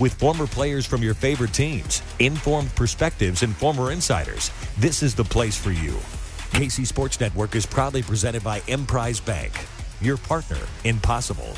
[0.00, 5.24] With former players from your favorite teams, informed perspectives, and former insiders, this is the
[5.24, 5.92] place for you.
[6.52, 9.52] KC Sports Network is proudly presented by Emprise Bank,
[10.00, 11.54] your partner in possible.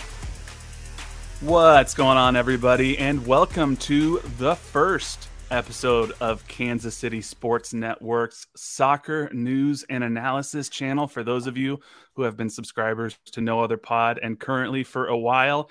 [1.41, 8.49] What's going on, everybody, and welcome to the first episode of Kansas City Sports Network's
[8.57, 11.07] soccer news and analysis channel.
[11.07, 11.79] For those of you
[12.17, 15.71] who have been subscribers to No Other Pod and currently for a while,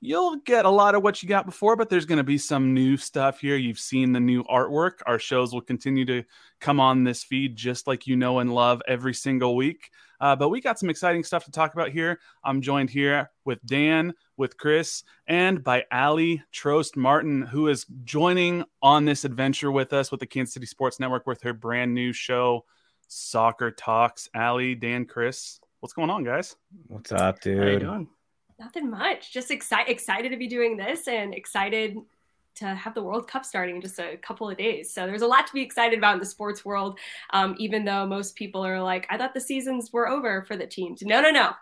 [0.00, 2.72] you'll get a lot of what you got before, but there's going to be some
[2.74, 3.56] new stuff here.
[3.56, 5.00] You've seen the new artwork.
[5.06, 6.24] Our shows will continue to
[6.60, 9.90] come on this feed just like you know and love every single week.
[10.20, 12.18] Uh, but we got some exciting stuff to talk about here.
[12.42, 18.64] I'm joined here with Dan, with Chris, and by Ali Trost Martin, who is joining
[18.82, 22.12] on this adventure with us with the Kansas City Sports Network with her brand new
[22.12, 22.64] show,
[23.06, 24.28] Soccer Talks.
[24.34, 26.56] Ali, Dan, Chris, what's going on, guys?
[26.88, 27.62] What's up, dude?
[27.62, 28.08] How you doing?
[28.58, 29.32] Nothing much.
[29.32, 31.96] Just excited excited to be doing this and excited
[32.56, 34.92] to have the World Cup starting in just a couple of days.
[34.92, 36.98] So there's a lot to be excited about in the sports world,
[37.30, 40.66] um, even though most people are like, I thought the seasons were over for the
[40.66, 41.02] teams.
[41.02, 41.52] No, no, no,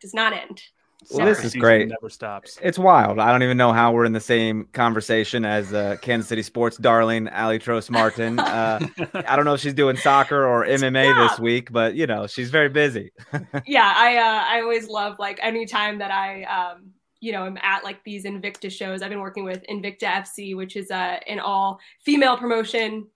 [0.00, 0.62] does not end.
[1.10, 1.88] Well, this is great.
[1.88, 2.58] Never stops.
[2.62, 3.18] It's wild.
[3.18, 6.76] I don't even know how we're in the same conversation as uh, Kansas City sports
[6.78, 8.40] darling Ali Trost Martin.
[8.56, 8.80] Uh,
[9.12, 12.48] I don't know if she's doing soccer or MMA this week, but you know she's
[12.48, 13.12] very busy.
[13.66, 17.84] yeah, I uh, I always love like anytime that I um, you know, I'm at
[17.84, 19.02] like these Invicta shows.
[19.02, 23.08] I've been working with Invicta FC, which is uh, an all female promotion.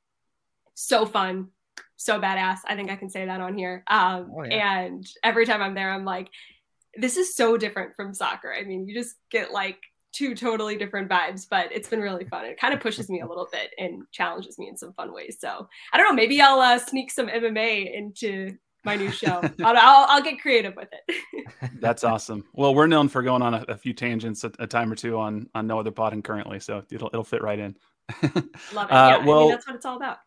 [0.75, 1.49] So fun,
[1.97, 2.59] so badass.
[2.67, 3.85] I think I can say that on here.
[3.87, 4.81] Um, oh, yeah.
[4.81, 6.29] And every time I'm there, I'm like,
[6.97, 8.53] this is so different from soccer.
[8.53, 9.79] I mean, you just get like
[10.13, 12.45] two totally different vibes, but it's been really fun.
[12.45, 15.39] It kind of pushes me a little bit and challenges me in some fun ways.
[15.41, 19.41] So I don't know, maybe I'll uh, sneak some MMA into my new show.
[19.65, 21.51] I'll, I'll, I'll, get creative with it.
[21.81, 22.45] That's awesome.
[22.55, 25.19] Well, we're known for going on a, a few tangents a, a, time or two
[25.19, 27.77] on on no other potting currently, so it'll it'll fit right in.
[28.73, 28.93] Love it.
[28.93, 30.19] Uh, well, I mean, that's what it's all about.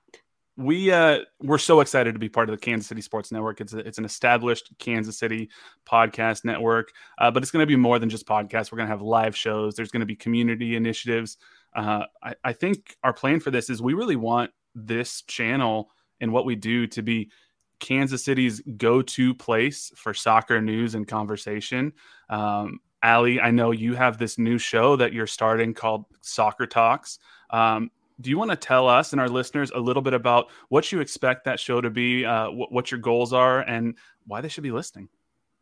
[0.56, 3.59] We uh we're so excited to be part of the Kansas City Sports Network.
[3.59, 5.50] It's a, it's an established Kansas City
[5.88, 8.72] podcast network, uh, but it's going to be more than just podcasts.
[8.72, 9.74] We're going to have live shows.
[9.74, 11.38] There's going to be community initiatives.
[11.75, 15.90] Uh, I, I think our plan for this is we really want this channel
[16.22, 17.31] and what we do to be
[17.80, 21.94] Kansas City's go to place for soccer news and conversation.
[22.30, 27.20] Um, Ali, I know you have this new show that you're starting called Soccer Talks.
[27.50, 27.91] Um,
[28.22, 31.00] do you want to tell us and our listeners a little bit about what you
[31.00, 34.63] expect that show to be, uh, wh- what your goals are, and why they should
[34.63, 35.09] be listening?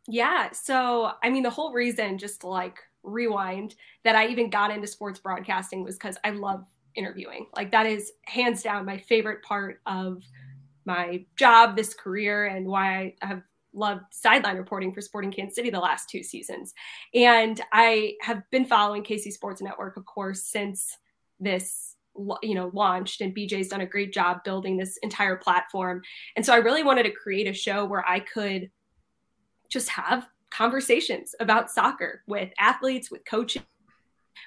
[0.08, 0.50] Yeah.
[0.52, 3.74] So, I mean, the whole reason, just like rewind,
[4.04, 7.46] that I even got into sports broadcasting was because I love interviewing.
[7.56, 10.22] Like, that is hands down my favorite part of
[10.84, 13.42] my job, this career, and why I have
[13.74, 16.74] loved sideline reporting for Sporting Kansas City the last two seasons.
[17.14, 20.96] And I have been following KC Sports Network, of course, since
[21.40, 21.91] this
[22.42, 26.02] you know launched and BJ's done a great job building this entire platform.
[26.36, 28.70] And so I really wanted to create a show where I could
[29.68, 33.62] just have conversations about soccer with athletes, with coaches,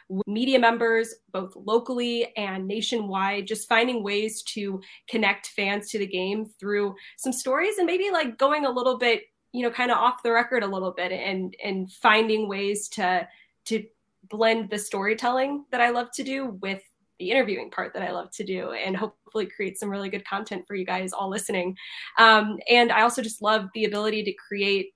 [0.08, 4.80] with media members, both locally and nationwide, just finding ways to
[5.10, 9.24] connect fans to the game through some stories and maybe like going a little bit,
[9.52, 13.28] you know, kind of off the record a little bit and and finding ways to
[13.66, 13.84] to
[14.30, 16.82] blend the storytelling that I love to do with
[17.20, 20.66] the interviewing part that I love to do and hopefully create some really good content
[20.68, 21.78] for you guys all listening.
[22.18, 24.94] Um, and I also just love the ability to create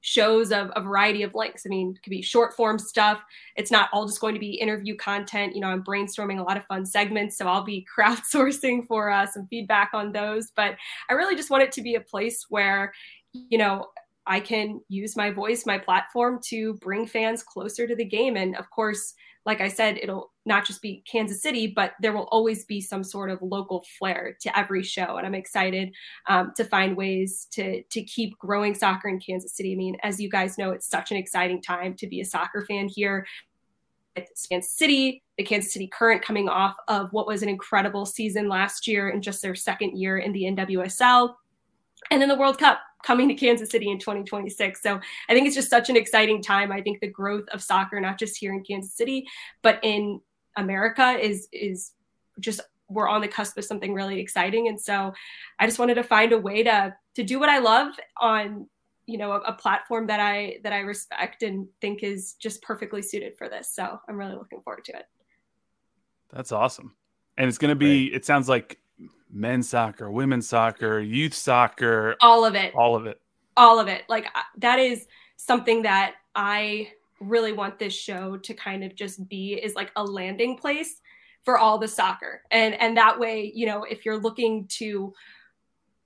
[0.00, 1.64] shows of a variety of lengths.
[1.66, 3.22] I mean, it could be short form stuff.
[3.56, 5.54] It's not all just going to be interview content.
[5.54, 9.26] You know, I'm brainstorming a lot of fun segments, so I'll be crowdsourcing for uh,
[9.26, 10.50] some feedback on those.
[10.54, 10.76] But
[11.10, 12.92] I really just want it to be a place where,
[13.32, 13.86] you know,
[14.26, 18.36] I can use my voice, my platform to bring fans closer to the game.
[18.36, 19.14] And of course,
[19.48, 23.02] like I said, it'll not just be Kansas City, but there will always be some
[23.02, 25.16] sort of local flair to every show.
[25.16, 25.90] And I'm excited
[26.28, 29.72] um, to find ways to to keep growing soccer in Kansas City.
[29.72, 32.66] I mean, as you guys know, it's such an exciting time to be a soccer
[32.68, 33.26] fan here.
[34.16, 38.50] It's Kansas City, the Kansas City Current coming off of what was an incredible season
[38.50, 41.32] last year and just their second year in the NWSL.
[42.10, 44.82] And then the World Cup coming to Kansas City in 2026.
[44.82, 46.72] So I think it's just such an exciting time.
[46.72, 49.26] I think the growth of soccer, not just here in Kansas City,
[49.62, 50.20] but in
[50.56, 51.92] America, is is
[52.40, 54.68] just we're on the cusp of something really exciting.
[54.68, 55.12] And so
[55.58, 58.66] I just wanted to find a way to to do what I love on
[59.06, 63.02] you know a, a platform that I that I respect and think is just perfectly
[63.02, 63.70] suited for this.
[63.72, 65.06] So I'm really looking forward to it.
[66.30, 66.94] That's awesome.
[67.36, 68.78] And it's going to be, it sounds like
[69.30, 72.74] men's soccer, women's soccer, youth soccer, all of it.
[72.74, 73.20] All of it.
[73.56, 74.04] All of it.
[74.08, 74.26] Like
[74.58, 76.88] that is something that I
[77.20, 81.00] really want this show to kind of just be is like a landing place
[81.44, 82.42] for all the soccer.
[82.50, 85.12] And and that way, you know, if you're looking to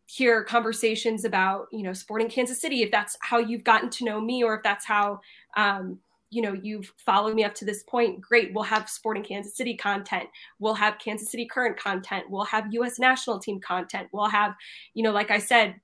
[0.07, 4.21] hear conversations about, you know, sporting Kansas City, if that's how you've gotten to know
[4.21, 5.21] me or if that's how
[5.57, 5.99] um
[6.33, 9.77] you know you've followed me up to this point great we'll have sporting kansas city
[9.77, 10.29] content.
[10.59, 12.25] We'll have kansas city current content.
[12.31, 14.09] We'll have us national team content.
[14.13, 14.55] We'll have
[14.95, 15.75] you know like i said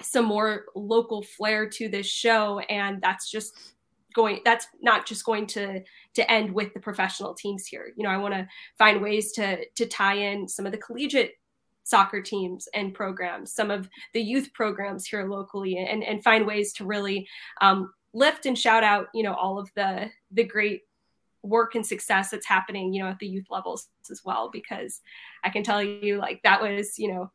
[0.00, 3.74] some more local flair to this show and that's just
[4.14, 5.80] going that's not just going to
[6.14, 7.92] to end with the professional teams here.
[7.96, 8.46] You know i want to
[8.78, 11.32] find ways to to tie in some of the collegiate
[11.84, 16.72] soccer teams and programs some of the youth programs here locally and and find ways
[16.72, 17.26] to really
[17.60, 20.82] um, lift and shout out, you know, all of the the great
[21.42, 24.50] work and success that's happening, you know, at the youth levels as well.
[24.50, 25.00] Because
[25.44, 27.30] I can tell you, like that was, you know,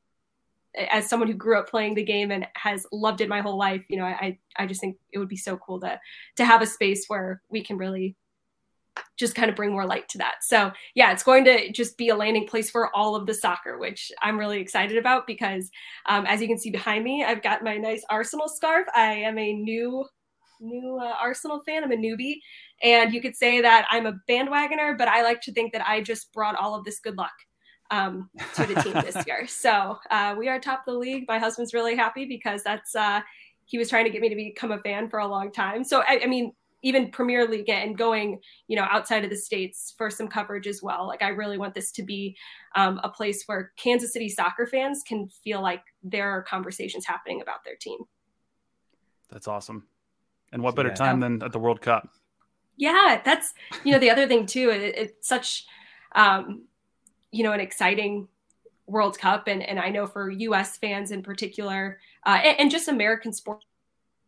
[0.89, 3.83] as someone who grew up playing the game and has loved it my whole life,
[3.89, 5.99] you know, I I just think it would be so cool to
[6.37, 8.15] to have a space where we can really
[9.15, 10.35] just kind of bring more light to that.
[10.41, 13.77] So yeah, it's going to just be a landing place for all of the soccer,
[13.77, 15.69] which I'm really excited about because
[16.07, 18.87] um, as you can see behind me, I've got my nice Arsenal scarf.
[18.95, 20.05] I am a new
[20.59, 21.83] new uh, Arsenal fan.
[21.83, 22.39] I'm a newbie,
[22.83, 26.01] and you could say that I'm a bandwagoner, but I like to think that I
[26.01, 27.33] just brought all of this good luck
[27.91, 29.47] um, to the team this year.
[29.47, 31.25] So uh, we are top of the league.
[31.27, 33.21] My husband's really happy because that's uh,
[33.65, 35.83] he was trying to get me to become a fan for a long time.
[35.83, 39.93] So I, I mean, even Premier League and going, you know, outside of the states
[39.97, 41.07] for some coverage as well.
[41.07, 42.37] Like I really want this to be
[42.75, 47.41] um, a place where Kansas City soccer fans can feel like there are conversations happening
[47.41, 47.99] about their team.
[49.29, 49.87] That's awesome.
[50.51, 50.95] And what better yeah.
[50.95, 52.09] time than at the World Cup?
[52.77, 53.53] Yeah, that's
[53.83, 54.69] you know the other thing too.
[54.69, 55.65] It, it's such
[56.15, 56.63] um,
[57.31, 58.27] you know an exciting
[58.85, 60.77] World Cup, and and I know for U.S.
[60.77, 63.65] fans in particular, uh, and, and, just American sports,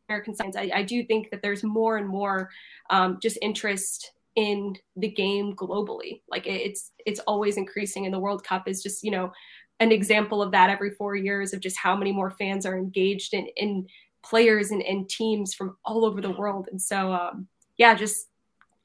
[0.09, 2.49] American science, I, I, do think that there's more and more
[2.89, 6.21] um, just interest in the game globally.
[6.29, 9.31] Like it, it's it's always increasing, and the World Cup is just you know
[9.79, 13.33] an example of that every four years of just how many more fans are engaged
[13.33, 13.87] in in
[14.23, 16.67] players and, and teams from all over the world.
[16.71, 18.27] And so, um, yeah, just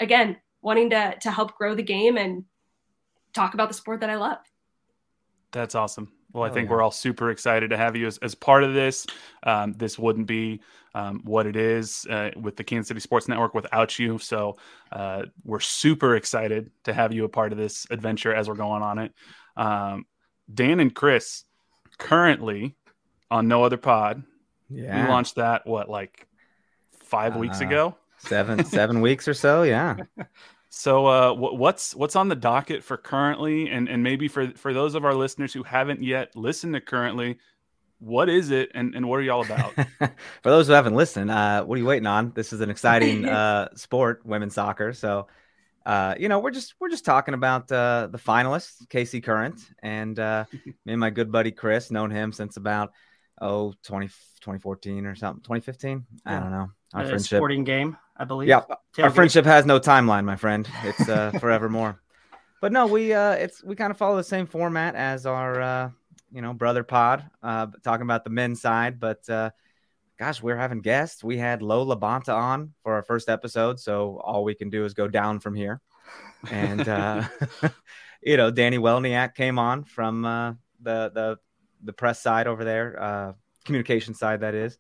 [0.01, 2.45] again, wanting to, to help grow the game and
[3.33, 4.39] talk about the sport that I love.
[5.53, 6.11] That's awesome.
[6.33, 6.73] Well, I think yeah.
[6.73, 9.07] we're all super excited to have you as, as part of this.
[9.45, 10.61] Um, this wouldn't be
[10.93, 14.19] um, what it is uh, with the Kansas City Sports Network without you.
[14.19, 14.57] So
[14.91, 18.83] uh, we're super excited to have you a part of this adventure as we're going
[18.83, 19.13] on it.
[19.57, 20.07] Um,
[20.53, 21.45] Dan and Chris
[21.99, 22.75] currently
[23.31, 24.25] on No Other Pod
[24.71, 25.03] yeah.
[25.03, 26.27] We launched that what like
[27.05, 27.97] five uh, weeks ago?
[28.19, 29.97] Seven seven weeks or so, yeah.
[30.77, 34.97] So uh, what's what's on the docket for currently, and and maybe for for those
[34.97, 37.39] of our listeners who haven't yet listened to currently,
[38.01, 39.73] what is it, and and what are y'all about?
[39.99, 42.33] for those who haven't listened, uh, what are you waiting on?
[42.35, 44.93] This is an exciting uh, sport, women's soccer.
[44.93, 45.29] So,
[45.87, 50.19] uh, you know, we're just we're just talking about uh, the finalists, KC Current, and
[50.19, 50.45] uh,
[50.85, 52.93] me and my good buddy Chris, known him since about
[53.41, 56.71] oh 20, 2014 or something 2015 i don't know.
[56.93, 57.39] Our friendship.
[57.39, 58.49] sporting game i believe.
[58.49, 59.05] Yeah Tailgate.
[59.05, 60.69] our friendship has no timeline my friend.
[60.85, 62.01] It's uh forevermore.
[62.61, 65.91] But no we uh it's we kind of follow the same format as our uh
[66.31, 69.51] you know brother pod uh talking about the men's side but uh
[70.19, 71.25] gosh we're having guests.
[71.25, 74.95] We had Lo LaBonta on for our first episode so all we can do is
[74.95, 75.81] go down from here.
[76.51, 77.25] And uh
[78.23, 81.39] you know danny welniak came on from uh the the
[81.85, 83.33] the press side over there, uh,
[83.65, 84.79] communication side that is.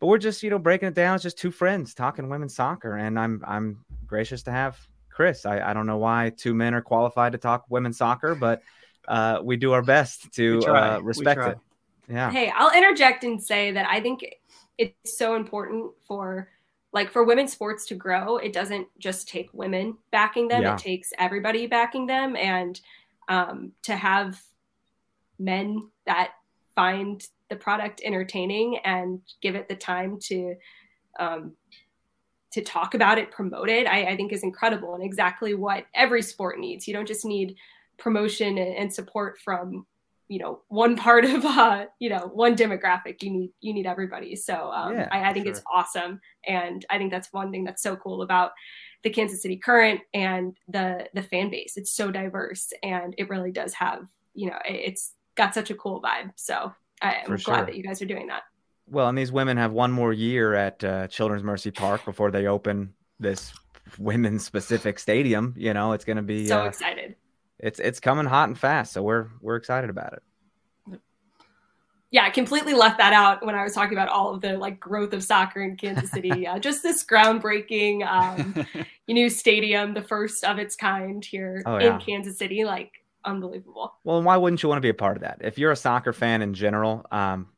[0.00, 1.14] but we're just you know breaking it down.
[1.14, 4.78] It's just two friends talking women's soccer, and I'm I'm gracious to have
[5.10, 5.46] Chris.
[5.46, 8.62] I, I don't know why two men are qualified to talk women's soccer, but
[9.08, 11.58] uh, we do our best to uh, respect it.
[12.08, 12.30] Yeah.
[12.30, 14.24] Hey, I'll interject and say that I think
[14.78, 16.50] it's so important for
[16.92, 18.36] like for women's sports to grow.
[18.36, 20.74] It doesn't just take women backing them; yeah.
[20.74, 22.80] it takes everybody backing them, and
[23.28, 24.40] um, to have
[25.38, 26.32] men that
[26.74, 30.54] find the product entertaining and give it the time to
[31.18, 31.52] um,
[32.52, 36.22] to talk about it, promote it, I, I, think is incredible and exactly what every
[36.22, 36.86] sport needs.
[36.86, 37.56] You don't just need
[37.98, 39.86] promotion and, support from
[40.28, 44.34] you know one part of uh you know one demographic you need you need everybody
[44.34, 45.52] so um, yeah, I, I, think sure.
[45.52, 48.50] it's awesome and i think that's one thing that's so cool about
[49.04, 53.52] the kansas city current and the the fan base it's so diverse and it really
[53.52, 57.66] does have you know it's got such a cool vibe so I, am glad sure.
[57.66, 58.42] that you guys are doing that
[58.88, 62.46] well and these women have one more year at uh, children's mercy park before they
[62.46, 63.52] open this
[63.98, 67.16] women's specific stadium you know it's going to be so uh, excited
[67.58, 68.92] it's it's coming hot and fast.
[68.92, 70.22] So we're we're excited about it.
[72.10, 74.78] Yeah, I completely left that out when I was talking about all of the like
[74.78, 76.46] growth of soccer in Kansas City.
[76.46, 78.66] uh, just this groundbreaking um,
[79.08, 81.94] new stadium, the first of its kind here oh, yeah.
[81.94, 82.92] in Kansas City, like
[83.26, 83.94] unbelievable.
[84.04, 85.38] Well, and why wouldn't you want to be a part of that?
[85.40, 87.48] If you're a soccer fan in general, um,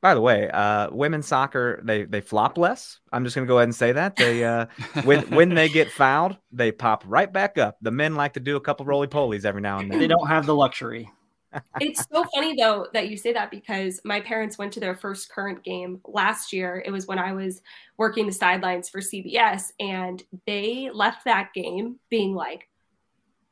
[0.00, 3.00] by the way, uh, women's soccer they they flop less.
[3.12, 4.66] I'm just gonna go ahead and say that they uh,
[5.04, 7.78] when when they get fouled, they pop right back up.
[7.82, 9.98] The men like to do a couple roly polies every now and then.
[9.98, 11.10] They don't have the luxury.
[11.80, 15.30] it's so funny though that you say that because my parents went to their first
[15.30, 16.82] current game last year.
[16.84, 17.62] It was when I was
[17.96, 22.68] working the sidelines for CBS, and they left that game being like,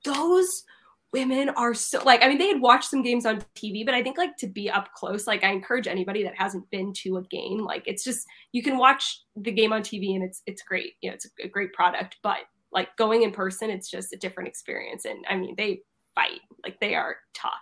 [0.04, 0.64] "Those
[1.16, 4.02] women are so like i mean they had watched some games on tv but i
[4.02, 7.22] think like to be up close like i encourage anybody that hasn't been to a
[7.24, 10.92] game like it's just you can watch the game on tv and it's it's great
[11.00, 14.46] you know it's a great product but like going in person it's just a different
[14.46, 15.80] experience and i mean they
[16.14, 17.52] fight like they are tough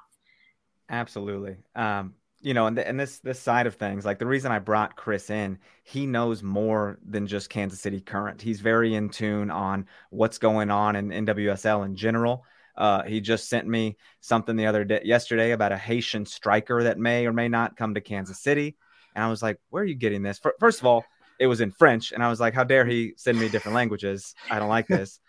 [0.91, 2.13] absolutely um
[2.45, 5.31] you know, and, and this this side of things, like the reason I brought Chris
[5.31, 8.43] in, he knows more than just Kansas City Current.
[8.43, 12.45] He's very in tune on what's going on in NWSL in general.
[12.77, 16.99] Uh, he just sent me something the other day, yesterday, about a Haitian striker that
[16.99, 18.77] may or may not come to Kansas City.
[19.15, 21.05] And I was like, "Where are you getting this?" First of all,
[21.39, 24.35] it was in French, and I was like, "How dare he send me different languages?
[24.51, 25.21] I don't like this."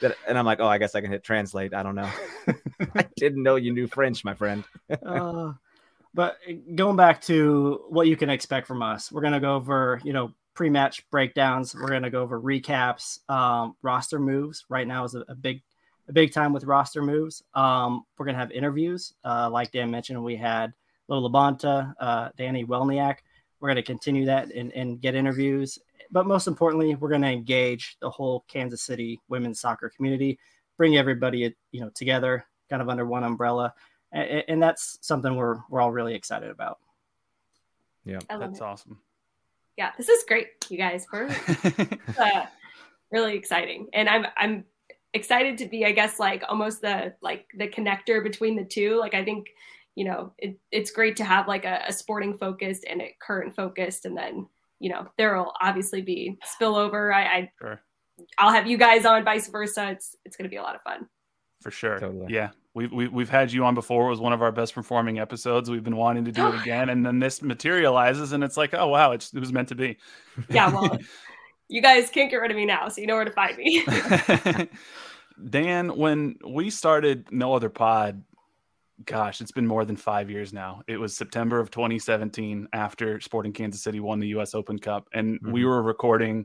[0.28, 2.10] and I'm like, "Oh, I guess I can hit translate." I don't know.
[2.94, 4.64] I didn't know you knew French, my friend.
[5.06, 5.52] uh,
[6.14, 6.36] but
[6.74, 10.32] going back to what you can expect from us, we're gonna go over, you know,
[10.54, 11.74] pre-match breakdowns.
[11.74, 14.64] We're gonna go over recaps, um, roster moves.
[14.68, 15.62] Right now is a, a big
[16.12, 17.42] big time with roster moves.
[17.54, 20.22] Um, we're gonna have interviews, uh, like Dan mentioned.
[20.22, 20.72] We had
[21.08, 23.18] Lo LaBonta, uh, Danny Welniak.
[23.60, 25.78] We're gonna continue that and, and get interviews.
[26.10, 30.38] But most importantly, we're gonna engage the whole Kansas City women's soccer community,
[30.76, 33.74] bring everybody you know together, kind of under one umbrella,
[34.12, 36.78] and, and that's something we're we're all really excited about.
[38.04, 38.62] Yeah, that's it.
[38.62, 38.98] awesome.
[39.76, 41.06] Yeah, this is great, you guys.
[41.10, 41.28] We're
[42.18, 42.46] uh,
[43.10, 44.64] really exciting, and I'm I'm
[45.14, 48.98] excited to be, I guess, like almost the like the connector between the two.
[48.98, 49.48] Like I think,
[49.94, 53.54] you know, it, it's great to have like a, a sporting focused and a current
[53.54, 54.46] focused, and then
[54.78, 57.14] you know there will obviously be spillover.
[57.14, 57.80] I, I sure.
[58.38, 59.90] I'll have you guys on, vice versa.
[59.90, 61.08] It's it's going to be a lot of fun.
[61.62, 61.98] For sure.
[61.98, 62.32] Totally.
[62.32, 62.50] Yeah.
[62.74, 64.06] We've, we, we've had you on before.
[64.06, 65.70] It was one of our best performing episodes.
[65.70, 66.88] We've been wanting to do it again.
[66.88, 69.96] And then this materializes and it's like, oh, wow, it was meant to be.
[70.50, 70.72] Yeah.
[70.72, 70.98] Well,
[71.72, 72.88] you guys can't get rid of me now.
[72.88, 73.84] So you know where to find me.
[75.50, 78.22] Dan, when we started No Other Pod,
[79.06, 80.82] gosh, it's been more than five years now.
[80.86, 84.54] It was September of 2017 after Sporting Kansas City won the U.S.
[84.54, 85.50] Open Cup, and mm-hmm.
[85.50, 86.44] we were recording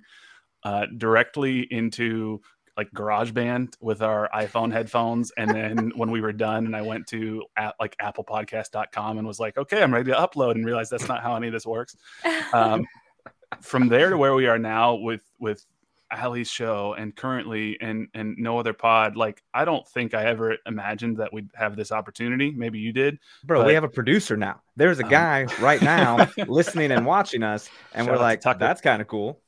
[0.64, 2.42] uh, directly into
[2.78, 5.32] like GarageBand with our iPhone headphones.
[5.36, 9.40] And then when we were done, and I went to at, like ApplePodcast.com and was
[9.40, 11.98] like, okay, I'm ready to upload, and realized that's not how any of this works.
[12.54, 12.86] Um,
[13.62, 15.66] from there to where we are now with with
[16.12, 20.58] Ali's show and currently and and no other pod, like I don't think I ever
[20.66, 22.52] imagined that we'd have this opportunity.
[22.52, 23.60] Maybe you did, bro.
[23.62, 24.62] But, we have a producer now.
[24.76, 29.02] There's a um, guy right now listening and watching us, and we're like, that's kind
[29.02, 29.42] of cool.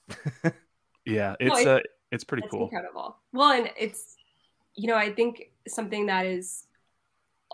[1.06, 1.80] yeah, it's uh,
[2.12, 3.18] it's pretty cool, incredible.
[3.32, 4.18] Well, and it's
[4.76, 6.66] you know I think something that is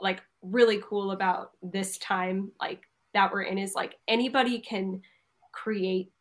[0.01, 2.81] like really cool about this time like
[3.13, 5.01] that we're in is like anybody can
[5.51, 6.11] create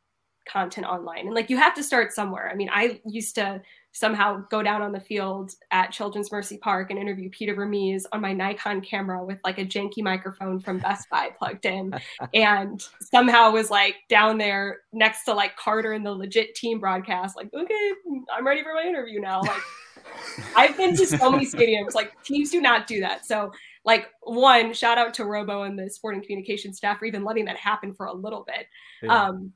[0.46, 3.60] content online and like you have to start somewhere i mean i used to
[3.94, 8.20] somehow go down on the field at Children's Mercy Park and interview Peter Vermes on
[8.20, 11.94] my Nikon camera with like a janky microphone from Best Buy plugged in,
[12.34, 17.36] and somehow was like down there next to like Carter and the legit team broadcast,
[17.36, 17.92] like, okay,
[18.36, 19.40] I'm ready for my interview now.
[19.42, 19.62] Like,
[20.56, 23.24] I've been to so many stadiums, like teams do not do that.
[23.24, 23.52] So,
[23.84, 27.58] like, one shout out to Robo and the sporting communication staff for even letting that
[27.58, 28.66] happen for a little bit.
[29.04, 29.26] Yeah.
[29.26, 29.52] Um,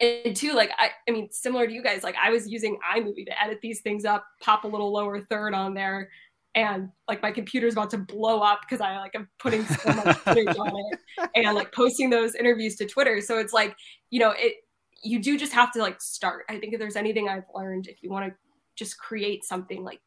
[0.00, 3.26] and two like I, I mean similar to you guys like i was using imovie
[3.26, 6.08] to edit these things up pop a little lower third on there
[6.54, 10.16] and like my computer's about to blow up because i like i'm putting so much
[10.24, 13.20] footage on it and like posting those interviews to twitter.
[13.20, 13.76] So it's like
[14.10, 14.56] you know it
[15.02, 16.44] you do just have to like start.
[16.50, 18.34] I think if there's anything i've learned if you want to
[18.76, 20.00] just create something like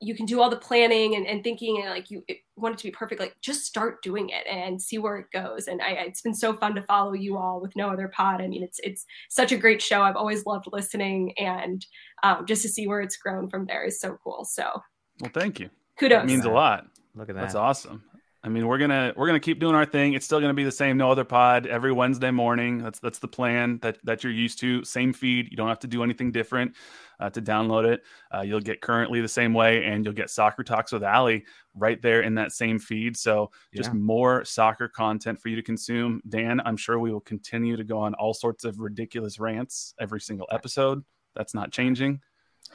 [0.00, 2.22] you can do all the planning and, and thinking and like you
[2.56, 5.68] want it to be perfect like just start doing it and see where it goes.
[5.68, 8.42] And I, it's been so fun to follow you all with no other pod.
[8.42, 10.02] I mean it's it's such a great show.
[10.02, 11.84] I've always loved listening and
[12.22, 14.44] um, just to see where it's grown from there is so cool.
[14.44, 14.82] So
[15.20, 15.70] well thank you.
[15.98, 16.24] Kudos.
[16.24, 16.86] it means a lot.
[17.14, 17.42] Look at that.
[17.42, 18.02] that's awesome
[18.46, 20.12] I mean, we're gonna we're gonna keep doing our thing.
[20.12, 22.78] It's still gonna be the same, no other pod every Wednesday morning.
[22.78, 24.84] That's that's the plan that that you're used to.
[24.84, 25.48] Same feed.
[25.50, 26.76] You don't have to do anything different
[27.18, 28.04] uh, to download it.
[28.32, 32.00] Uh, you'll get currently the same way, and you'll get Soccer Talks with Ali right
[32.00, 33.16] there in that same feed.
[33.16, 33.98] So just yeah.
[33.98, 36.22] more soccer content for you to consume.
[36.28, 40.20] Dan, I'm sure we will continue to go on all sorts of ridiculous rants every
[40.20, 41.02] single episode.
[41.34, 42.20] That's not changing.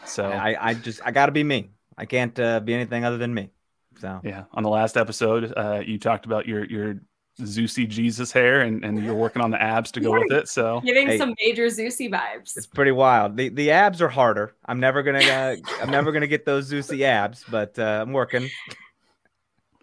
[0.04, 1.70] So I, I just I got to be me.
[1.98, 3.52] I can't uh, be anything other than me.
[4.00, 6.96] So yeah, on the last episode, uh, you talked about your your
[7.40, 10.48] Zusi Jesus hair, and, and you're working on the abs to go with it.
[10.48, 12.58] So giving hey, some major Zusi vibes.
[12.58, 13.38] It's pretty wild.
[13.38, 14.56] the The abs are harder.
[14.66, 18.50] I'm never gonna uh, I'm never gonna get those Zusi abs, but uh, I'm working.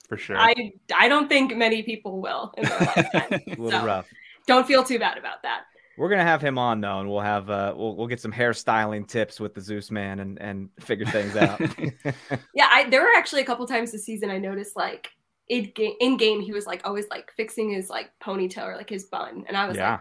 [0.09, 0.39] For sure.
[0.39, 3.41] I I don't think many people will in their lifetime.
[3.47, 4.09] little so rough.
[4.47, 5.65] Don't feel too bad about that.
[5.99, 9.07] We're gonna have him on though, and we'll have uh, we'll we'll get some hairstyling
[9.09, 11.61] tips with the Zeus man and and figure things out.
[12.55, 15.11] yeah, I there were actually a couple times this season I noticed like
[15.49, 18.89] in game, in game he was like always like fixing his like ponytail or like
[18.89, 19.91] his bun, and I was yeah.
[19.91, 20.01] like,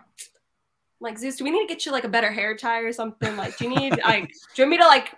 [0.99, 3.35] like Zeus, do we need to get you like a better hair tie or something?
[3.35, 5.15] Like, do you need like do you want me to like,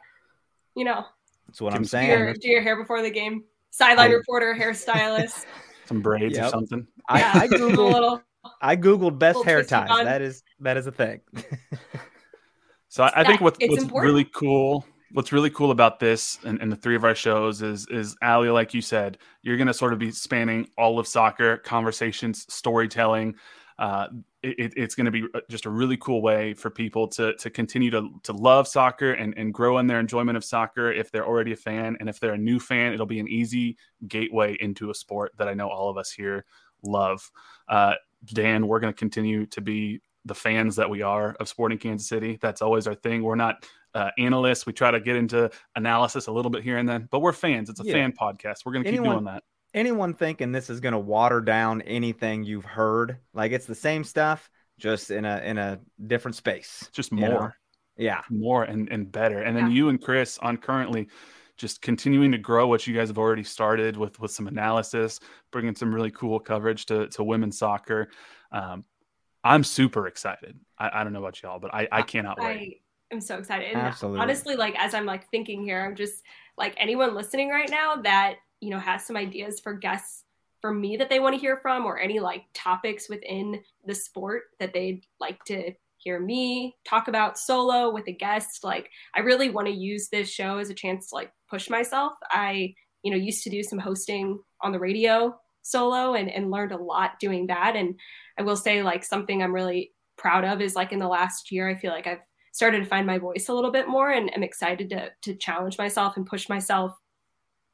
[0.76, 1.06] you know?
[1.48, 2.08] That's what I'm saying.
[2.08, 3.44] Do your, do your hair before the game.
[3.72, 5.46] Sideline reporter, hairstylist.
[5.86, 6.48] Some braids yep.
[6.48, 6.88] or something.
[7.10, 8.22] Yeah, I, I googled.
[8.62, 9.90] I googled best hair ties.
[10.06, 11.22] That is that is a thing.
[12.90, 16.72] so I, I think what's, what's really cool, what's really cool about this and, and,
[16.72, 19.94] the three of our shows is is Ali, like you said, you're going to sort
[19.94, 23.36] of be spanning all of soccer, conversations, storytelling.
[23.78, 24.08] Uh,
[24.44, 27.50] it, it's going to be uh, just a really cool way for people to to
[27.50, 31.26] continue to to love soccer and and grow in their enjoyment of soccer if they're
[31.26, 34.90] already a fan and if they're a new fan it'll be an easy gateway into
[34.92, 36.46] a sport that I know all of us here
[36.84, 37.30] love.
[37.68, 41.78] Uh, Dan, we're going to continue to be the fans that we are of Sporting
[41.78, 42.38] Kansas City.
[42.42, 43.24] That's always our thing.
[43.24, 44.66] We're not uh, analysts.
[44.66, 47.70] We try to get into analysis a little bit here and then, but we're fans.
[47.70, 47.94] It's a yeah.
[47.94, 48.66] fan podcast.
[48.66, 49.44] We're going to keep doing that.
[49.74, 53.18] Anyone thinking this is going to water down anything you've heard?
[53.34, 56.90] Like it's the same stuff, just in a in a different space.
[56.92, 57.30] Just more.
[57.30, 57.52] Know?
[57.96, 59.42] Yeah, more and and better.
[59.44, 61.10] And then you and Chris on currently
[61.60, 65.20] just continuing to grow what you guys have already started with with some analysis,
[65.52, 68.10] bringing some really cool coverage to to women's soccer.
[68.52, 68.86] Um,
[69.44, 70.60] I'm super excited.
[70.78, 72.82] I, I, don't know about y'all, but I, I cannot I, wait.
[73.12, 73.70] I'm so excited.
[73.70, 74.20] And Absolutely.
[74.20, 76.24] honestly, like as I'm like thinking here, I'm just
[76.58, 80.24] like anyone listening right now that you know has some ideas for guests
[80.62, 84.44] for me that they want to hear from, or any like topics within the sport
[84.60, 88.64] that they'd like to hear me talk about solo with a guest.
[88.64, 92.14] Like I really want to use this show as a chance to like push myself.
[92.30, 96.72] I, you know, used to do some hosting on the radio solo and, and learned
[96.72, 97.76] a lot doing that.
[97.76, 97.96] And
[98.38, 101.70] I will say like something I'm really proud of is like in the last year,
[101.70, 104.44] I feel like I've started to find my voice a little bit more and I'm
[104.44, 106.92] excited to to challenge myself and push myself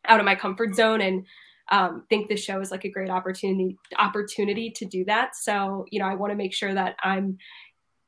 [0.08, 1.26] out of my comfort zone and
[1.72, 5.36] um, think this show is like a great opportunity opportunity to do that.
[5.36, 7.38] So, you know, I want to make sure that I'm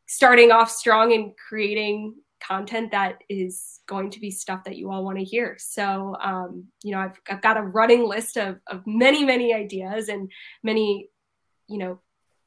[0.08, 5.04] starting off strong and creating content that is going to be stuff that you all
[5.04, 5.56] want to hear.
[5.60, 10.10] So, um, you know, I've, I've got a running list of, of many, many ideas
[10.10, 10.32] and
[10.64, 11.10] many,
[11.68, 12.00] you know,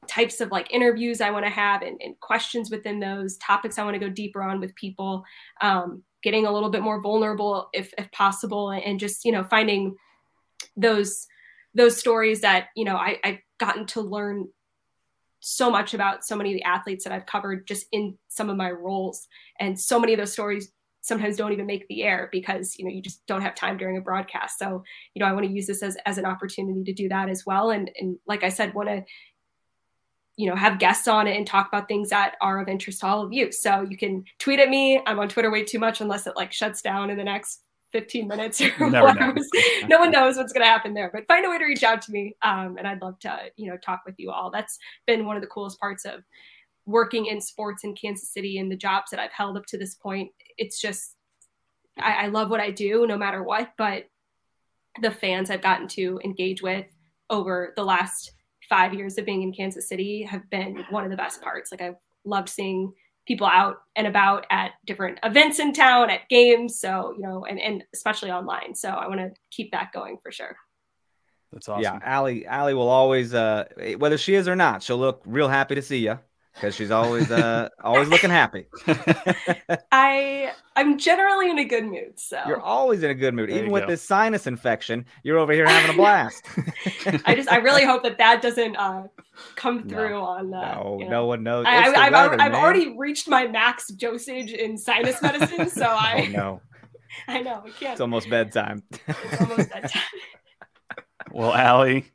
[0.07, 3.83] types of like interviews I want to have and, and, questions within those topics I
[3.83, 5.23] want to go deeper on with people,
[5.61, 9.95] um, getting a little bit more vulnerable if, if possible, and, just, you know, finding
[10.75, 11.27] those,
[11.75, 14.47] those stories that, you know, I, I've gotten to learn
[15.41, 18.57] so much about so many of the athletes that I've covered just in some of
[18.57, 19.27] my roles.
[19.59, 22.91] And so many of those stories sometimes don't even make the air because you know
[22.91, 24.59] you just don't have time during a broadcast.
[24.59, 27.27] So, you know, I want to use this as, as an opportunity to do that
[27.27, 27.71] as well.
[27.71, 29.03] And and like I said, want to
[30.37, 33.07] you know have guests on it and talk about things that are of interest to
[33.07, 36.01] all of you so you can tweet at me i'm on twitter way too much
[36.01, 39.13] unless it like shuts down in the next 15 minutes or Never
[39.87, 42.01] no one knows what's going to happen there but find a way to reach out
[42.03, 44.51] to me um, and i'd love to you know talk with you all.
[44.51, 46.23] That's been one of the coolest parts of
[46.85, 49.95] working in sports in kansas city and the jobs that i've held up to this
[49.95, 50.31] point.
[50.57, 51.15] It's just
[51.99, 54.05] I, I love what i do no matter what but
[55.01, 56.85] the fans i've gotten to engage with
[57.29, 58.33] over the last
[58.71, 61.71] five years of being in Kansas City have been one of the best parts.
[61.71, 62.93] Like I've loved seeing
[63.27, 66.79] people out and about at different events in town, at games.
[66.79, 68.75] So, you know, and, and especially online.
[68.75, 70.55] So I want to keep that going for sure.
[71.51, 71.83] That's awesome.
[71.83, 73.65] Yeah, Allie, Allie will always, uh,
[73.97, 76.17] whether she is or not, she'll look real happy to see you
[76.53, 78.65] because she's always uh always looking happy.
[79.91, 83.57] I I'm generally in a good mood, so you're always in a good mood, There
[83.57, 83.87] even with go.
[83.87, 85.05] this sinus infection.
[85.23, 86.43] You're over here having a blast.
[87.25, 89.07] I just I really hope that that doesn't uh
[89.55, 91.11] come No, through on uh, no, you know.
[91.11, 91.65] no one knows.
[91.67, 95.21] I, It's the I, I've, weather, already, I've already reached my max dosage in sinus
[95.21, 96.61] medicine, so Oh I no,
[97.27, 97.91] I know I can't.
[97.93, 98.83] it's almost bedtime.
[99.23, 100.03] It's almost that time.
[101.31, 102.11] Well, Allie,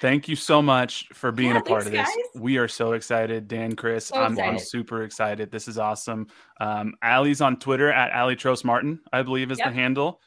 [0.00, 2.06] thank you so much for being Yeah, a part of this.
[2.06, 2.14] guys.
[2.40, 3.48] We are so excited.
[3.48, 5.50] Dan, Chris, So I'm, I'm super excited.
[5.50, 6.26] This is awesome.
[6.60, 10.20] Um, Allie's on Twitter at Allie Trost Martin, I believe is the handle.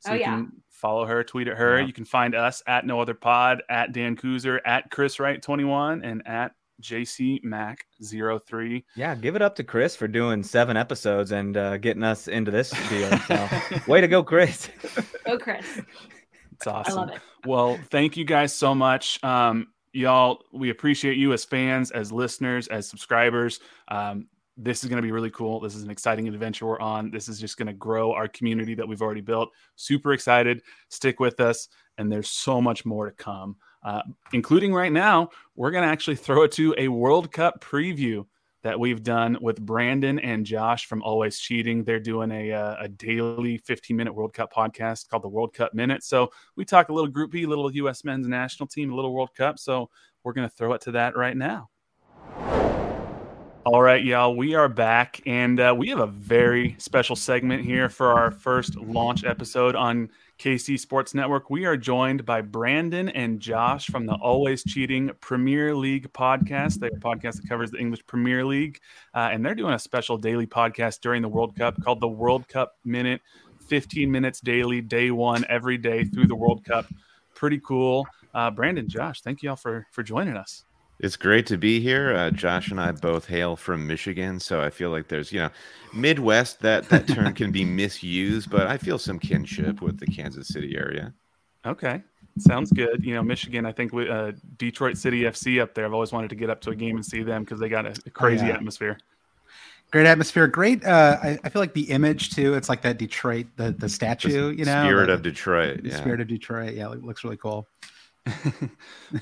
[0.00, 0.26] So Oh, you yeah.
[0.36, 1.80] can follow her, tweet at her.
[1.80, 1.86] Yeah.
[1.86, 6.04] You can find us at No Other Pod, at Dan Kuzer, at Chris Wright 21,
[6.04, 8.84] and at JC Mac 03.
[8.94, 12.52] yeah, give it up to Chris for doing seven episodes and uh, getting us into
[12.52, 13.10] this deal.
[13.26, 13.48] So,
[13.88, 14.68] way to go, Chris.
[15.26, 15.80] Go, Chris.
[16.58, 17.10] It's awesome.
[17.10, 17.20] It.
[17.46, 19.22] Well, thank you guys so much.
[19.22, 23.60] Um, y'all, we appreciate you as fans, as listeners, as subscribers.
[23.88, 25.60] Um, this is going to be really cool.
[25.60, 27.12] This is an exciting adventure we're on.
[27.12, 29.50] This is just going to grow our community that we've already built.
[29.76, 30.62] Super excited.
[30.88, 31.68] Stick with us.
[31.96, 35.30] And there's so much more to come, uh, including right now.
[35.54, 38.26] We're going to actually throw it to a World Cup preview
[38.62, 41.84] that we've done with Brandon and Josh from Always Cheating.
[41.84, 45.74] They're doing a, uh, a daily 15 minute World Cup podcast called the World Cup
[45.74, 46.02] Minute.
[46.02, 48.04] So we talk a little Group little U.S.
[48.04, 49.58] men's national team, a little World Cup.
[49.58, 49.90] So
[50.24, 51.70] we're going to throw it to that right now.
[53.64, 57.90] All right, y'all, we are back, and uh, we have a very special segment here
[57.90, 61.50] for our first launch episode on KC Sports Network.
[61.50, 66.78] We are joined by Brandon and Josh from the Always Cheating Premier League podcast.
[66.78, 68.78] They're a podcast that covers the English Premier League,
[69.14, 72.46] uh, and they're doing a special daily podcast during the World Cup called the World
[72.46, 73.20] Cup Minute
[73.66, 76.86] 15 minutes daily, day one, every day through the World Cup.
[77.34, 78.06] Pretty cool.
[78.32, 80.64] Uh, Brandon, Josh, thank you all for, for joining us.
[81.00, 82.14] It's great to be here.
[82.14, 85.50] Uh, Josh and I both hail from Michigan, so I feel like there's, you know,
[85.94, 86.60] Midwest.
[86.60, 90.76] That that term can be misused, but I feel some kinship with the Kansas City
[90.76, 91.14] area.
[91.64, 92.02] Okay.
[92.38, 93.04] Sounds good.
[93.04, 95.84] You know, Michigan, I think we, uh, Detroit City FC up there.
[95.84, 97.84] I've always wanted to get up to a game and see them because they got
[97.86, 98.54] a, a crazy yeah.
[98.54, 98.98] atmosphere.
[99.90, 100.84] Great atmosphere, great.
[100.84, 102.54] Uh, I, I feel like the image too.
[102.54, 105.82] It's like that Detroit, the the statue, you know, Spirit like of Detroit.
[105.82, 105.96] the Yeah.
[105.96, 106.74] spirit of Detroit.
[106.74, 107.66] Yeah, it looks really cool.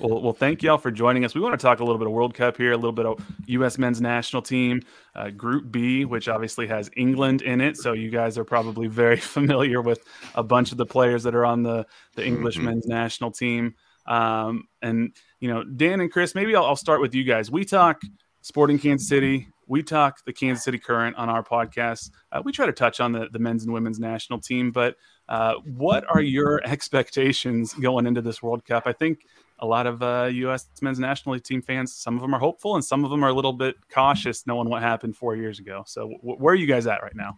[0.01, 1.35] Well, well, thank y'all for joining us.
[1.35, 3.25] We want to talk a little bit of World Cup here, a little bit of
[3.47, 3.79] U.S.
[3.79, 4.83] men's national team,
[5.15, 7.77] uh, Group B, which obviously has England in it.
[7.77, 11.45] So you guys are probably very familiar with a bunch of the players that are
[11.45, 12.65] on the the English Mhm.
[12.65, 13.75] men's national team.
[14.07, 17.51] Um, and you know, Dan and Chris, maybe I'll, I'll start with you guys.
[17.51, 18.01] We talk
[18.43, 19.49] Sporting Kansas City.
[19.69, 22.11] We talk the Kansas City Current on our podcast.
[22.31, 24.95] Uh, we try to touch on the, the men's and women's national team, but
[25.29, 28.85] uh, what are your expectations going into this World Cup?
[28.87, 29.27] I think
[29.59, 30.69] a lot of uh, U.S.
[30.81, 33.29] men's national league team fans, some of them are hopeful and some of them are
[33.29, 35.83] a little bit cautious knowing what happened four years ago.
[35.87, 37.37] So, w- where are you guys at right now?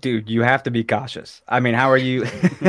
[0.00, 1.42] Dude, you have to be cautious.
[1.48, 2.22] I mean, how are you?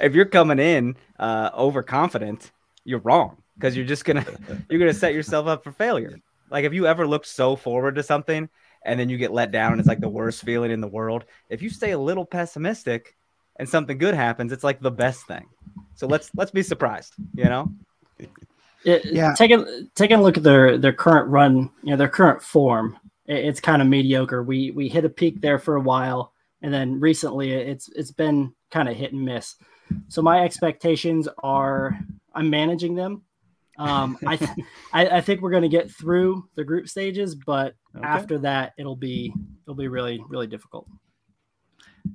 [0.00, 2.52] if you're coming in uh, overconfident,
[2.84, 4.24] you're wrong because you're just gonna
[4.70, 6.18] you're gonna set yourself up for failure.
[6.50, 8.48] Like if you ever look so forward to something
[8.84, 11.24] and then you get let down, and it's like the worst feeling in the world.
[11.50, 13.17] If you stay a little pessimistic
[13.58, 15.46] and something good happens, it's like the best thing.
[15.94, 17.14] So let's let's be surprised.
[17.34, 17.72] You know?
[18.84, 19.34] It, Yeah.
[19.36, 23.44] Taking taking a look at their their current run, you know, their current form, it-
[23.44, 24.42] it's kind of mediocre.
[24.42, 28.52] We we hit a peak there for a while, and then recently it's it's been
[28.70, 29.56] kind of hit and miss.
[30.08, 31.98] So my expectations are
[32.34, 33.22] I'm managing them.
[33.78, 34.50] Um, I, th-
[34.92, 38.06] I I think we're going to get through the group stages, but Okay.
[38.06, 39.32] after that it'll be
[39.64, 40.86] it'll be really really difficult.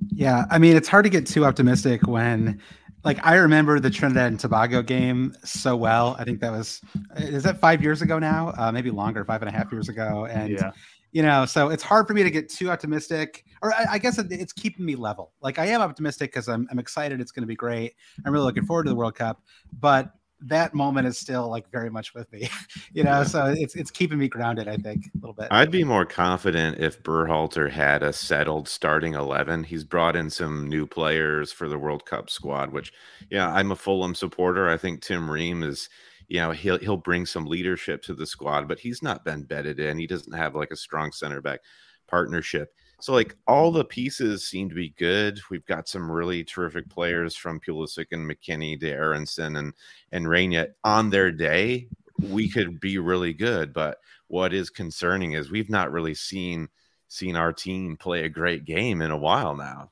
[0.10, 2.62] Yeah, I mean, it's hard to get too optimistic when,
[3.04, 6.16] like, I remember the Trinidad and Tobago game so well.
[6.20, 6.82] I think that was,
[7.18, 8.54] is that five years ago now?
[8.58, 10.26] Uh, maybe longer, five and a half years ago.
[10.26, 10.72] And yeah,
[11.12, 14.18] you know, so it's hard for me to get too optimistic, or I, I guess
[14.18, 15.32] it, it's keeping me level.
[15.42, 17.22] Like I am optimistic because I'm, I'm excited.
[17.22, 17.94] It's going to be great.
[18.26, 19.42] I'm really looking forward to the World Cup,
[19.80, 20.12] but
[20.46, 22.50] that moment is still like very much with me,
[22.94, 23.24] you know.
[23.24, 24.68] So it's it's keeping me grounded.
[24.68, 25.48] I think a little bit.
[25.52, 29.64] I'd be more confident if Berhalter had a settled starting eleven.
[29.64, 32.92] He's brought in some new players for the World Cup squad, which,
[33.30, 34.70] yeah, I'm a Fulham supporter.
[34.70, 35.90] I think Tim Ream is
[36.28, 39.78] you know he'll he'll bring some leadership to the squad but he's not been bedded
[39.78, 41.60] in he doesn't have like a strong center back
[42.08, 42.74] partnership
[43.04, 45.38] so like all the pieces seem to be good.
[45.50, 49.74] We've got some really terrific players from Pulisic and McKennie to Aaronson and
[50.14, 51.90] and Reyna on their day.
[52.22, 56.70] We could be really good, but what is concerning is we've not really seen
[57.10, 59.92] seen our team play a great game in a while now.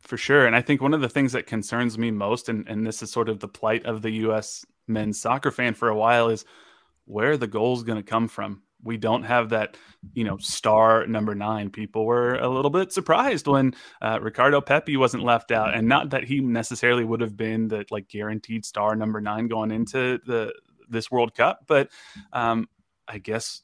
[0.00, 0.46] For sure.
[0.46, 3.12] And I think one of the things that concerns me most, and, and this is
[3.12, 6.46] sort of the plight of the US men's soccer fan for a while, is
[7.04, 8.62] where are the goals going to come from?
[8.84, 9.76] We don't have that,
[10.12, 11.70] you know, star number nine.
[11.70, 16.10] People were a little bit surprised when uh, Ricardo Pepi wasn't left out, and not
[16.10, 20.52] that he necessarily would have been the like guaranteed star number nine going into the
[20.88, 21.88] this World Cup, but
[22.32, 22.68] um,
[23.08, 23.62] I guess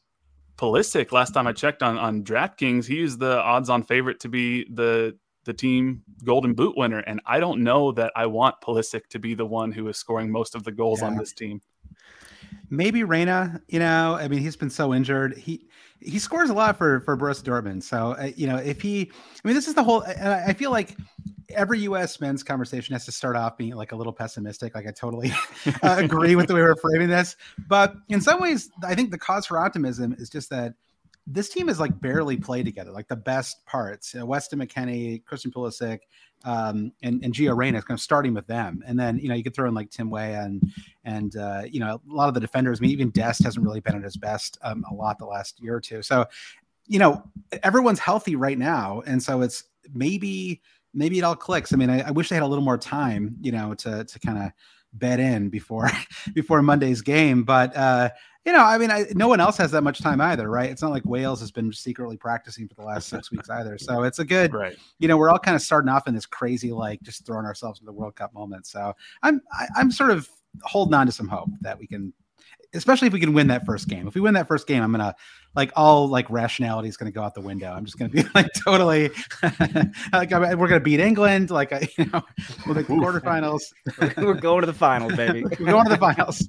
[0.56, 1.12] Pulisic.
[1.12, 5.16] Last time I checked on on DraftKings, he is the odds-on favorite to be the
[5.44, 9.34] the team Golden Boot winner, and I don't know that I want Pulisic to be
[9.34, 11.08] the one who is scoring most of the goals yeah.
[11.08, 11.60] on this team
[12.70, 13.60] maybe Reyna.
[13.68, 15.36] You know, I mean, he's been so injured.
[15.36, 15.66] He
[16.00, 17.82] he scores a lot for for Borussia Dortmund.
[17.82, 20.02] So uh, you know, if he, I mean, this is the whole.
[20.02, 20.96] And I feel like
[21.50, 22.20] every U.S.
[22.20, 24.74] men's conversation has to start off being like a little pessimistic.
[24.74, 25.32] Like I totally
[25.82, 27.36] uh, agree with the way we're framing this,
[27.68, 30.74] but in some ways, I think the cause for optimism is just that
[31.26, 32.90] this team is like barely played together.
[32.90, 36.00] Like the best parts, uh, Weston McKennie, Christian Pulisic,
[36.44, 39.42] um, and and Gio Reyna kind of starting with them, and then you know you
[39.42, 40.72] could throw in like Tim Weah and
[41.04, 42.80] and uh, you know a lot of the defenders.
[42.80, 45.60] I mean, even Dest hasn't really been at his best um, a lot the last
[45.60, 46.02] year or two.
[46.02, 46.26] So,
[46.86, 47.22] you know,
[47.62, 50.60] everyone's healthy right now, and so it's maybe
[50.94, 51.72] maybe it all clicks.
[51.72, 54.18] I mean, I, I wish they had a little more time, you know, to to
[54.18, 54.52] kind of
[54.92, 55.90] bed in before
[56.34, 58.10] before Monday's game, but uh,
[58.44, 60.70] you know, I mean, I, no one else has that much time either, right?
[60.70, 63.76] It's not like Wales has been secretly practicing for the last six weeks either.
[63.76, 64.76] So it's a good, right.
[64.98, 67.80] you know, we're all kind of starting off in this crazy, like just throwing ourselves
[67.80, 68.66] in the World Cup moment.
[68.66, 70.28] So I'm, I, am i am sort of
[70.62, 72.14] holding on to some hope that we can
[72.74, 74.06] especially if we can win that first game.
[74.06, 75.14] If we win that first game, I'm gonna
[75.56, 77.72] like all like rationality is gonna go out the window.
[77.72, 79.10] I'm just gonna be like totally
[80.12, 81.50] like we're gonna beat England.
[81.50, 82.22] Like I, you know,
[82.66, 83.62] we'll make the quarterfinals.
[84.16, 85.44] we're going to the finals, baby.
[85.44, 86.48] we're going to the finals.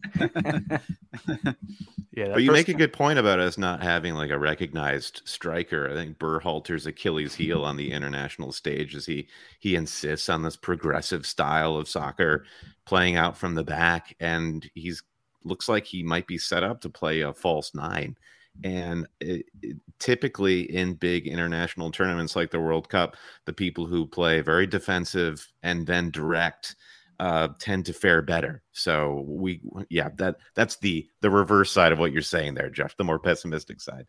[2.11, 5.89] yeah, but you make a good point about us not having like a recognized striker.
[5.89, 9.27] I think Berhalter's Achilles heel on the international stage is he
[9.59, 12.45] he insists on this progressive style of soccer
[12.85, 15.03] playing out from the back and he's
[15.43, 18.17] looks like he might be set up to play a false nine.
[18.63, 24.05] And it, it, typically in big international tournaments like the World Cup, the people who
[24.05, 26.75] play very defensive and then direct
[27.19, 28.63] uh, tend to fare better.
[28.71, 32.97] So we, yeah, that that's the the reverse side of what you're saying there, Jeff.
[32.97, 34.07] The more pessimistic side.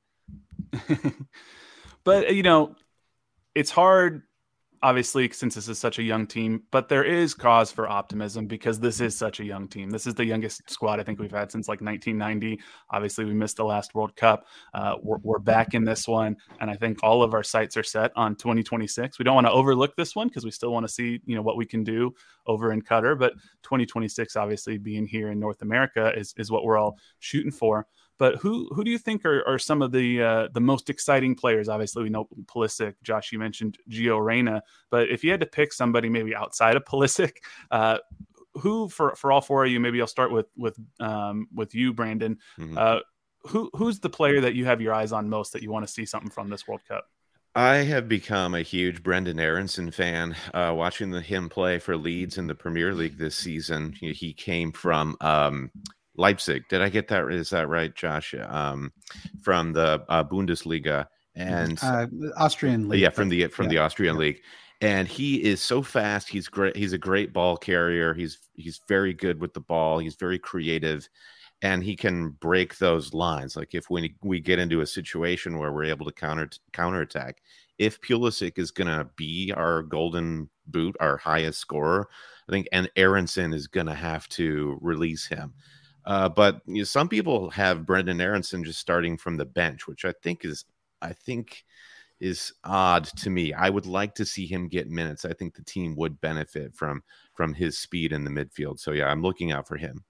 [2.04, 2.74] but you know,
[3.54, 4.22] it's hard
[4.82, 8.80] obviously since this is such a young team but there is cause for optimism because
[8.80, 9.90] this is such a young team.
[9.90, 13.56] This is the youngest squad i think we've had since like 1990 obviously we missed
[13.56, 14.46] the last world cup.
[14.74, 17.82] Uh, we're, we're, back in this one and i think all of our sights are
[17.82, 20.92] set on 2026 we don't want to overlook this one because we still want to
[20.92, 22.14] see you know what we can do
[22.46, 26.78] over in qatar but 2026 obviously being here in north america is, is what we're
[26.78, 27.86] all shooting for
[28.22, 31.34] but who who do you think are, are some of the uh, the most exciting
[31.34, 31.68] players?
[31.68, 32.94] Obviously, we know Pulisic.
[33.02, 36.84] Josh, you mentioned Gio Reyna, but if you had to pick somebody maybe outside of
[36.84, 37.38] Pulisic,
[37.72, 37.98] uh,
[38.54, 39.80] who for for all four of you?
[39.80, 42.38] Maybe I'll start with with um, with you, Brandon.
[42.60, 42.78] Mm-hmm.
[42.78, 43.00] Uh,
[43.48, 45.92] who who's the player that you have your eyes on most that you want to
[45.92, 47.08] see something from this World Cup?
[47.56, 50.36] I have become a huge Brendan Aaronson fan.
[50.54, 54.32] Uh, watching the, him play for Leeds in the Premier League this season, he, he
[54.32, 55.72] came from um,
[56.16, 56.64] Leipzig.
[56.68, 57.30] Did I get that?
[57.30, 58.34] Is that right, Josh?
[58.34, 58.92] Um,
[59.42, 63.00] from the uh, Bundesliga and uh, Austrian league.
[63.00, 63.70] Yeah, from the from yeah.
[63.70, 64.20] the Austrian yeah.
[64.20, 64.40] league.
[64.80, 66.28] And he is so fast.
[66.28, 66.76] He's great.
[66.76, 68.14] He's a great ball carrier.
[68.14, 69.98] He's he's very good with the ball.
[69.98, 71.08] He's very creative,
[71.62, 73.56] and he can break those lines.
[73.56, 77.40] Like if we we get into a situation where we're able to counter counterattack,
[77.78, 82.08] if Pulisic is going to be our golden boot, our highest scorer,
[82.48, 85.54] I think, and Aaronson is going to have to release him.
[86.04, 90.04] Uh, but you know, some people have Brendan Aaronson just starting from the bench, which
[90.04, 90.64] I think is,
[91.00, 91.64] I think,
[92.20, 93.52] is odd to me.
[93.52, 95.24] I would like to see him get minutes.
[95.24, 97.02] I think the team would benefit from
[97.34, 98.78] from his speed in the midfield.
[98.78, 100.04] So yeah, I'm looking out for him.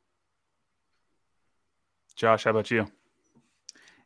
[2.14, 2.86] Josh, how about you?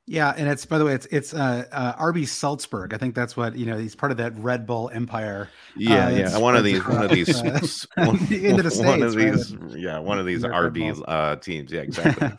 [0.08, 2.94] Yeah, and it's by the way, it's it's uh, uh RB Salzburg.
[2.94, 3.76] I think that's what you know.
[3.76, 5.50] He's part of that Red Bull empire.
[5.76, 6.38] Yeah, uh, yeah.
[6.38, 7.60] One of these, one of these, uh,
[7.96, 9.78] one, into the one of States, right?
[9.78, 11.72] yeah, one of these RB uh, teams.
[11.72, 12.32] Yeah, exactly.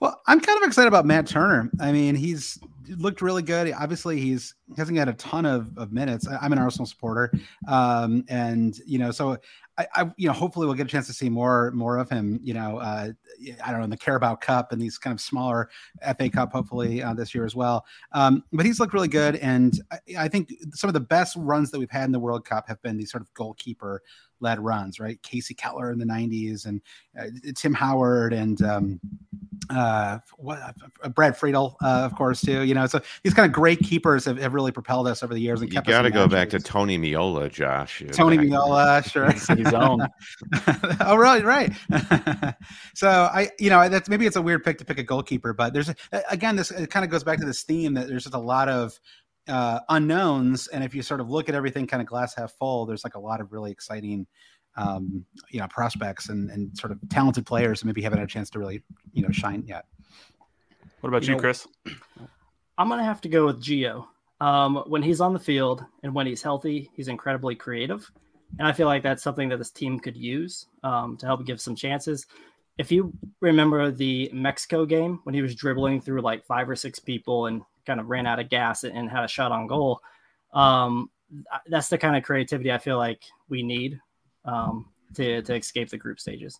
[0.00, 1.70] Well, I'm kind of excited about Matt Turner.
[1.78, 2.58] I mean, he's
[2.96, 3.72] looked really good.
[3.72, 6.26] Obviously, he's he hasn't got a ton of, of minutes.
[6.28, 7.32] I, I'm an Arsenal supporter,
[7.68, 9.38] um, and you know, so
[9.78, 12.38] I, I, you know, hopefully we'll get a chance to see more more of him.
[12.42, 13.12] You know, uh,
[13.64, 15.70] I don't know in the Carabao Cup and these kind of smaller
[16.18, 17.84] FA Cup, hopefully uh, this year as well.
[18.12, 21.70] Um, but he's looked really good, and I, I think some of the best runs
[21.70, 24.02] that we've had in the World Cup have been these sort of goalkeeper
[24.40, 25.20] led runs, right?
[25.22, 26.80] Kasey Keller in the 90s and
[27.18, 29.00] uh, Tim Howard and um,
[29.70, 30.58] uh, what
[31.02, 32.62] uh, Brad Friedel, uh, of course, too.
[32.62, 35.40] You know, so these kind of great keepers have, have really propelled us over the
[35.40, 36.60] years and you kept got to us in go back to.
[36.60, 38.02] Tony Meola, Josh.
[38.12, 39.30] Tony Back- Meola, sure.
[39.32, 40.06] City's own.
[41.00, 41.72] oh, right, right.
[42.94, 45.72] so I, you know, that's maybe it's a weird pick to pick a goalkeeper, but
[45.72, 45.92] there's
[46.30, 48.68] again, this it kind of goes back to this theme that there's just a lot
[48.68, 48.98] of
[49.50, 52.86] uh, unknowns, and if you sort of look at everything kind of glass half full,
[52.86, 54.26] there's like a lot of really exciting,
[54.76, 58.30] um, you know, prospects and and sort of talented players, and maybe haven't had a
[58.30, 58.82] chance to really,
[59.12, 59.84] you know, shine yet.
[61.00, 61.66] What about You you, know- Chris?
[62.78, 64.06] I'm gonna have to go with Gio.
[64.40, 68.10] Um, when he's on the field and when he's healthy, he's incredibly creative,
[68.58, 71.60] and I feel like that's something that this team could use um, to help give
[71.60, 72.26] some chances.
[72.78, 76.98] If you remember the Mexico game when he was dribbling through like five or six
[76.98, 80.00] people and kind of ran out of gas and, had a shot on goal,
[80.52, 81.10] um,
[81.66, 83.98] that's the kind of creativity I feel like we need
[84.44, 86.58] um, to to escape the group stages.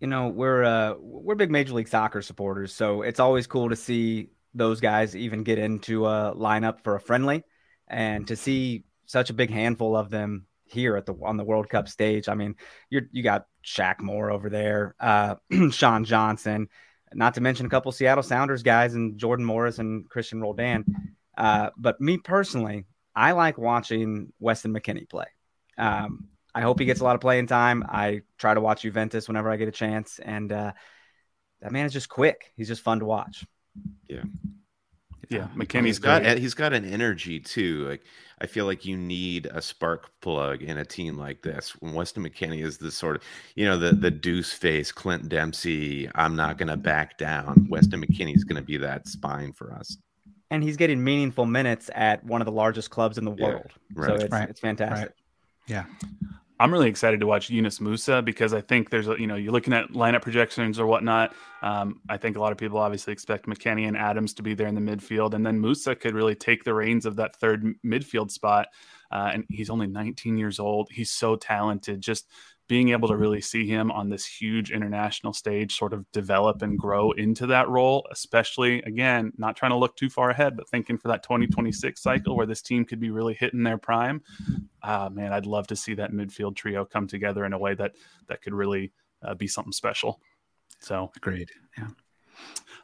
[0.00, 3.74] you know we're uh we're big major league soccer supporters so it's always cool to
[3.74, 7.42] see those guys even get into a lineup for a friendly
[7.88, 11.68] and to see such a big handful of them here at the on the World
[11.68, 12.28] Cup stage.
[12.28, 12.54] I mean,
[12.90, 15.36] you're you got Shaq Moore over there, uh
[15.70, 16.68] Sean Johnson,
[17.14, 20.84] not to mention a couple Seattle Sounders guys and Jordan Morris and Cristian Roldan.
[21.36, 25.26] Uh, but me personally, I like watching Weston McKennie play.
[25.76, 27.84] Um, I hope he gets a lot of playing time.
[27.88, 30.72] I try to watch Juventus whenever I get a chance, and uh,
[31.60, 32.52] that man is just quick.
[32.56, 33.44] He's just fun to watch.
[34.08, 34.24] Yeah,
[35.28, 36.38] He's McKennie's got great.
[36.38, 37.86] he's got an energy too.
[37.88, 38.02] Like
[38.40, 41.70] I feel like you need a spark plug in a team like this.
[41.80, 43.22] When Weston McKennie is the sort of
[43.54, 46.10] you know the the deuce face Clint Dempsey.
[46.14, 47.66] I'm not going to back down.
[47.68, 49.98] Weston McKennie's going to be that spine for us.
[50.50, 53.70] And he's getting meaningful minutes at one of the largest clubs in the Yeah, world.
[54.06, 55.12] So it's, Right, it's fantastic.
[55.66, 55.84] Yeah.
[56.60, 59.52] I'm really excited to watch Yunus Musah because I think there's a you know you're
[59.52, 61.34] looking at lineup projections or whatnot.
[61.62, 64.66] Um, I think a lot of people obviously expect McKennie and Adams to be there
[64.66, 68.30] in the midfield, and then Musah could really take the reins of that third midfield
[68.30, 68.68] spot.
[69.10, 70.88] Uh, and he's only 19 years old.
[70.90, 72.00] He's so talented.
[72.00, 72.26] Just
[72.68, 76.78] being able to really see him on this huge international stage sort of develop and
[76.78, 80.98] grow into that role, especially again, not trying to look too far ahead, but thinking
[80.98, 84.22] for that 2026 cycle where this team could be really hitting their prime.
[84.82, 87.92] Ah, man, I'd love to see that midfield trio come together in a way that
[88.28, 90.20] that could really uh, be something special.
[90.80, 91.50] So, Agreed.
[91.76, 91.88] Yeah.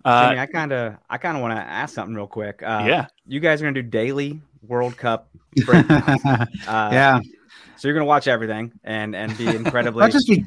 [0.04, 2.62] uh, Jimmy, I kind of, I kind of want to ask something real quick.
[2.62, 5.28] Uh, yeah, you guys are gonna do daily World Cup
[5.68, 7.20] uh, yeah.
[7.76, 10.00] So you're gonna watch everything and and be incredibly.
[10.00, 10.44] Not just be,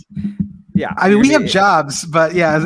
[0.78, 0.94] yeah.
[0.98, 2.64] I mean, we have jobs, but yeah.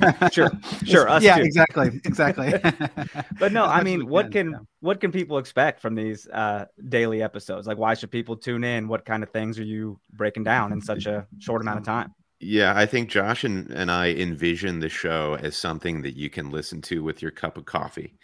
[0.32, 0.50] Sure,
[0.84, 1.42] sure, us yeah, too.
[1.42, 2.54] exactly, exactly.
[3.38, 4.58] But no, I mean, what can yeah.
[4.80, 7.66] what can people expect from these uh, daily episodes?
[7.66, 8.88] Like, why should people tune in?
[8.88, 12.14] What kind of things are you breaking down in such a short amount of time?
[12.40, 16.50] Yeah, I think Josh and, and I envision the show as something that you can
[16.50, 18.14] listen to with your cup of coffee.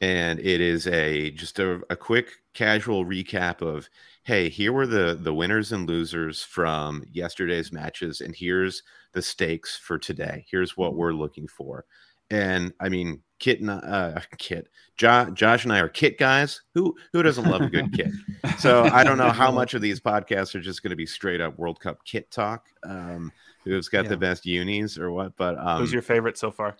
[0.00, 3.90] And it is a just a, a quick casual recap of
[4.22, 9.76] hey, here were the the winners and losers from yesterday's matches, and here's the stakes
[9.76, 10.44] for today.
[10.50, 11.84] Here's what we're looking for.
[12.32, 16.60] And I mean, Kit and uh, Kit, jo- Josh and I are Kit guys.
[16.74, 18.10] Who who doesn't love a good Kit?
[18.58, 21.40] So I don't know how much of these podcasts are just going to be straight
[21.40, 22.66] up World Cup Kit talk.
[22.84, 23.32] Um,
[23.64, 24.10] who's got Yeah.
[24.10, 25.36] the best unis or what?
[25.36, 26.76] But um, who's your favorite so far?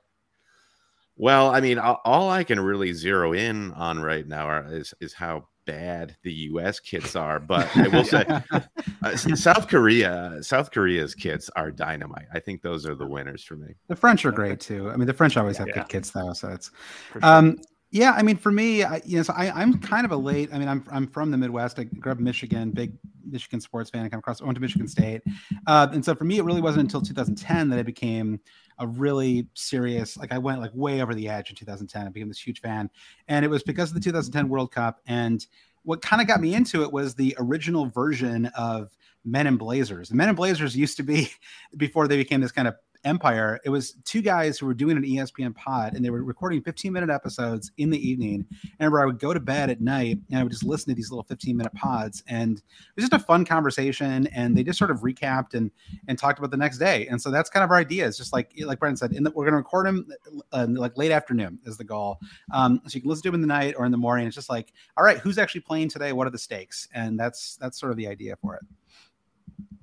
[1.17, 4.95] well, I mean, all, all I can really zero in on right now are, is
[5.01, 6.81] is how bad the U.S.
[6.81, 7.39] kits are.
[7.39, 8.25] But I will say,
[9.03, 12.27] uh, South Korea, South Korea's kits are dynamite.
[12.35, 13.75] I think those are the winners for me.
[13.89, 14.91] the French are great too.
[14.91, 15.75] I mean, the French always have Yeah.
[15.75, 16.71] good kids though, so it's
[17.13, 17.21] sure.
[17.25, 17.59] Um,
[17.93, 20.51] yeah, I mean, for me, I, you know, so I, I'm kind of a late.
[20.53, 21.79] I mean, I'm I'm from the Midwest.
[21.79, 22.93] I grew up in Michigan, big
[23.29, 24.05] Michigan sports fan.
[24.05, 25.23] I come across, I went to Michigan State,
[25.67, 28.39] uh, and so for me, it really wasn't until 2010 that I became
[28.81, 30.17] a really serious.
[30.17, 32.07] Like, I went like way over the edge in 2010.
[32.07, 32.91] I became this huge fan,
[33.29, 35.01] and it was because of the 2010 World Cup.
[35.07, 35.47] And
[35.83, 40.09] what kind of got me into it was the original version of Men in Blazers.
[40.09, 41.31] The Men in Blazers used to be
[41.77, 42.75] before they became this kind of
[43.05, 46.63] Empire, it was two guys who were doing an ESPN pod and they were recording
[46.63, 48.47] 15 minute episodes in the evening.
[48.79, 50.95] And where I would go to bed at night and I would just listen to
[50.95, 52.23] these little 15 minute pods.
[52.29, 52.63] And it
[52.97, 54.27] was just a fun conversation.
[54.29, 55.71] And they just sort of recapped and
[56.09, 57.07] and talked about the next day.
[57.07, 58.07] And so that's kind of our idea.
[58.07, 60.07] It's just like like Brendan said, the, we're going to record them
[60.53, 62.19] uh, like late afternoon is the goal.
[62.53, 64.27] Um, so you can listen to them in the night or in the morning.
[64.27, 66.13] It's just like, all right, who's actually playing today?
[66.13, 66.89] What are the stakes?
[66.95, 68.63] And that's that's sort of the idea for it.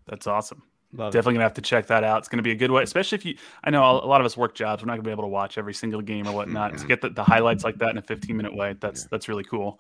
[0.06, 0.64] That's awesome.
[0.94, 1.36] Love Definitely it.
[1.36, 2.20] gonna have to check that out.
[2.20, 3.38] It's gonna be a good way, especially if you.
[3.64, 4.82] I know a lot of us work jobs.
[4.82, 6.72] We're not gonna be able to watch every single game or whatnot.
[6.72, 6.82] Mm-hmm.
[6.82, 9.08] To get the, the, highlights like that in a 15 minute way, that's yeah.
[9.12, 9.80] that's really cool.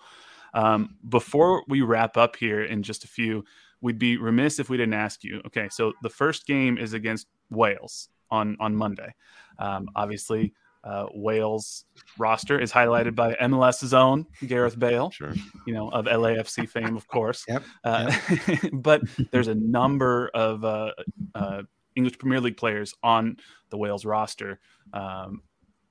[0.53, 3.45] Um, before we wrap up here in just a few,
[3.82, 5.41] we'd be remiss if we didn't ask you.
[5.45, 9.14] Okay, so the first game is against Wales on on Monday.
[9.60, 10.53] Um, obviously,
[10.88, 11.84] uh, Wales
[12.18, 15.34] roster is highlighted by MLS's own Gareth Bale, sure.
[15.66, 17.44] you know, of LAFC fame, of course.
[17.48, 17.64] yep.
[17.84, 18.16] Uh,
[18.48, 18.60] yep.
[18.74, 20.92] but there's a number of uh,
[21.36, 21.64] uh,
[21.96, 23.38] English Premier League players on
[23.70, 24.60] the Wales roster.
[24.94, 25.42] Um,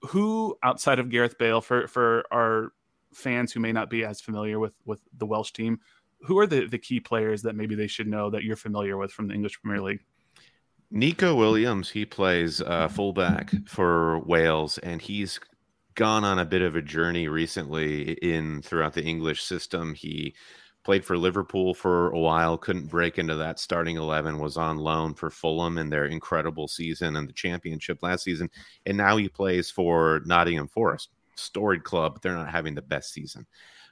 [0.03, 2.73] who, outside of Gareth Bale, for for our
[3.13, 5.81] fans who may not be as familiar with with the Welsh team,
[6.21, 9.13] who are the the key players that maybe they should know that you're familiar with
[9.13, 10.05] from the English Premier League?
[10.91, 15.41] Neco Williams, he plays uh, fullback for Wales, and he's
[15.95, 19.95] gone on a bit of a journey recently in throughout the English system.
[19.95, 20.35] He
[20.85, 25.15] played for Liverpool for a while, couldn't break into that starting 11, was on loan
[25.15, 28.49] for Fulham in their incredible season and the championship last season.
[28.87, 33.13] And now he plays for Nottingham Forest, storied club, but they're not having the best
[33.13, 33.47] season.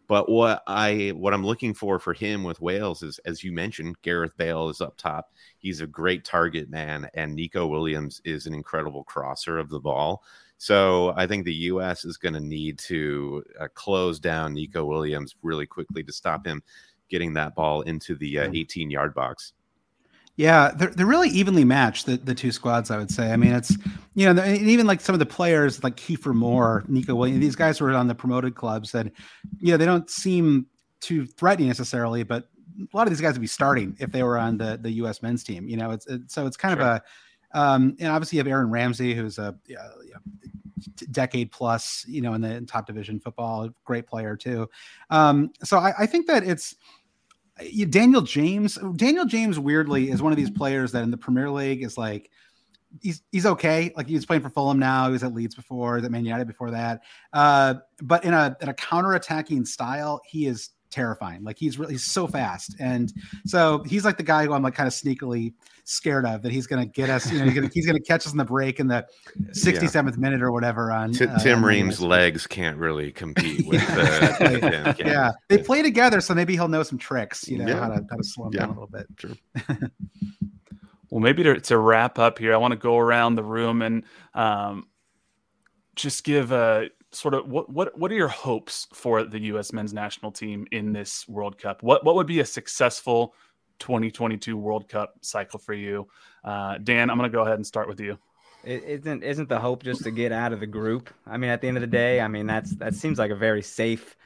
[0.06, 4.00] But what I what I'm looking for for him with Wales is, as you mentioned,
[4.02, 5.32] Gareth Bale is up top.
[5.58, 10.22] He's a great target man, and Neco Williams is an incredible crosser of the ball.
[10.58, 12.04] So I think the U.S.
[12.04, 16.62] is going to need to uh, close down Neco Williams really quickly to stop him
[17.08, 19.52] getting that ball into the uh, 18 yard box.
[20.36, 22.90] Yeah, they're, they're really evenly matched the, the two squads.
[22.90, 23.30] I would say.
[23.30, 23.76] I mean, it's
[24.14, 27.56] you know, and even like some of the players like Kiefer Moore, Neco Williams, these
[27.56, 29.06] guys were on the promoted clubs that,
[29.58, 30.66] you know, they don't seem
[31.00, 32.48] too threatening necessarily, but
[32.80, 35.22] a lot of these guys would be starting if they were on the the U.S.
[35.22, 35.68] men's team.
[35.68, 36.86] You know, it's, it's so it's kind sure.
[36.86, 37.02] of
[37.54, 39.82] a, um, and obviously you have Aaron Ramsey, who's a you know,
[41.10, 44.68] decade plus, you know, in the top division football, great player too.
[45.10, 46.74] Um, so I, I think that it's
[47.90, 48.78] Daniel James.
[48.96, 52.30] Daniel James, weirdly, is one of these players that in the Premier League is like
[53.00, 53.92] he's he's okay.
[53.96, 55.06] Like he's playing for Fulham now.
[55.06, 57.02] He was at Leeds before, that Man United before that.
[57.32, 61.42] Uh, but in a in a counter attacking style, he is terrifying.
[61.42, 63.12] Like he's really he's so fast, and
[63.44, 66.66] so he's like the guy who I'm like kind of sneakily scared of that he's
[66.66, 67.30] going to get us.
[67.30, 69.04] You know, he's going he's to catch us in the break in the
[69.50, 70.10] 67th yeah.
[70.16, 70.92] minute or whatever.
[70.92, 73.82] On T- uh, Tim Ream's legs can't really compete with.
[73.82, 74.36] yeah.
[74.40, 77.48] Uh, the, yeah, they play together, so maybe he'll know some tricks.
[77.48, 77.80] You know yeah.
[77.80, 79.06] how to how to slow him down a little bit.
[79.16, 79.36] True.
[81.10, 84.04] well, maybe to, to wrap up here, I want to go around the room and
[84.34, 84.86] um,
[85.96, 89.72] just give a sort of what what what are your hopes for the U.S.
[89.72, 91.82] men's national team in this World Cup?
[91.82, 93.34] What what would be a successful
[93.78, 96.08] 2022 World Cup cycle for you,
[96.44, 97.10] uh, Dan?
[97.10, 98.18] I'm going to go ahead and start with you.
[98.64, 101.10] is not isn't the hope just to get out of the group?
[101.26, 103.36] I mean, at the end of the day, I mean that's that seems like a
[103.36, 104.16] very safe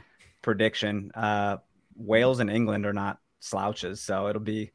[0.43, 1.11] prediction.
[1.15, 1.59] Uh,
[1.97, 4.73] Wales and England are not slouches, so it'll be.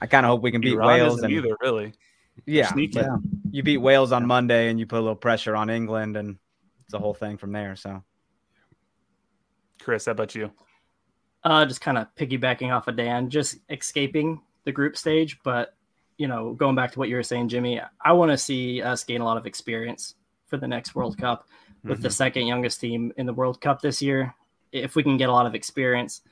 [0.00, 1.92] I kind of hope we can beat Iran Wales and either really.
[2.46, 2.72] Yeah,
[3.50, 6.38] you beat Wales on Monday, and you put a little pressure on England, and
[6.88, 7.76] it's a whole thing from there.
[7.76, 8.02] So,
[9.82, 10.50] Chris, how about you?
[11.44, 15.38] Uh, just kind of piggybacking off of Dan, just escaping the group stage.
[15.44, 15.74] But,
[16.16, 19.04] you know, going back to what you were saying, Jimmy, I want to see us
[19.04, 20.14] gain a lot of experience
[20.46, 21.46] for the next World Cup
[21.84, 22.02] with mm-hmm.
[22.04, 24.34] the second youngest team in the World Cup this year.
[24.72, 26.22] If we can get a lot of experience,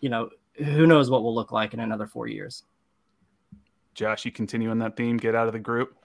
[0.00, 2.62] you know, who knows what we'll look like in another four years.
[3.92, 5.98] Josh, you continue on that theme, get out of the group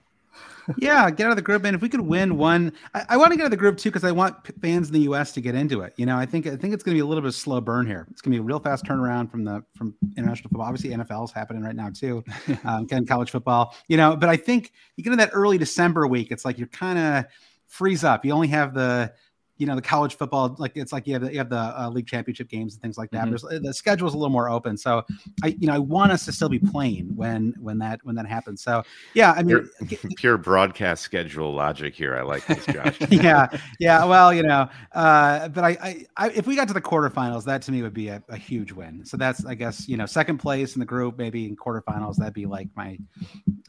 [0.77, 3.31] yeah, get out of the group, and if we could win one, I, I want
[3.31, 5.31] to get out of the group too because I want fans in the U.S.
[5.33, 5.93] to get into it.
[5.97, 7.61] You know, I think I think it's going to be a little bit of slow
[7.61, 8.07] burn here.
[8.11, 10.67] It's going to be a real fast turnaround from the from international football.
[10.67, 12.23] Obviously, NFL is happening right now too,
[12.65, 13.75] um, and college football.
[13.87, 16.67] You know, but I think you get in that early December week, it's like you're
[16.67, 17.25] kind of
[17.67, 18.25] freeze up.
[18.25, 19.13] You only have the
[19.57, 21.89] you know the college football like it's like you have the, you have the uh,
[21.89, 23.27] league championship games and things like that.
[23.27, 23.63] Mm-hmm.
[23.63, 25.03] the schedule is a little more open, so
[25.43, 28.27] I you know I want us to still be playing when when that when that
[28.27, 28.61] happens.
[28.61, 28.83] So
[29.13, 32.15] yeah, I mean pure, pure broadcast schedule logic here.
[32.15, 32.97] I like this, Josh.
[33.09, 33.47] yeah,
[33.79, 34.05] yeah.
[34.05, 37.61] Well, you know, uh, but I, I, I if we got to the quarterfinals, that
[37.63, 39.03] to me would be a, a huge win.
[39.05, 42.17] So that's I guess you know second place in the group, maybe in quarterfinals.
[42.17, 42.97] That'd be like my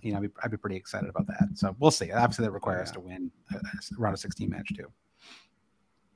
[0.03, 1.49] you know I'd be, I'd be pretty excited about that.
[1.55, 2.13] So we'll see.
[2.13, 2.83] Obviously, that requires yeah.
[2.83, 3.61] us to win a, a
[3.99, 4.87] round of 16 match too.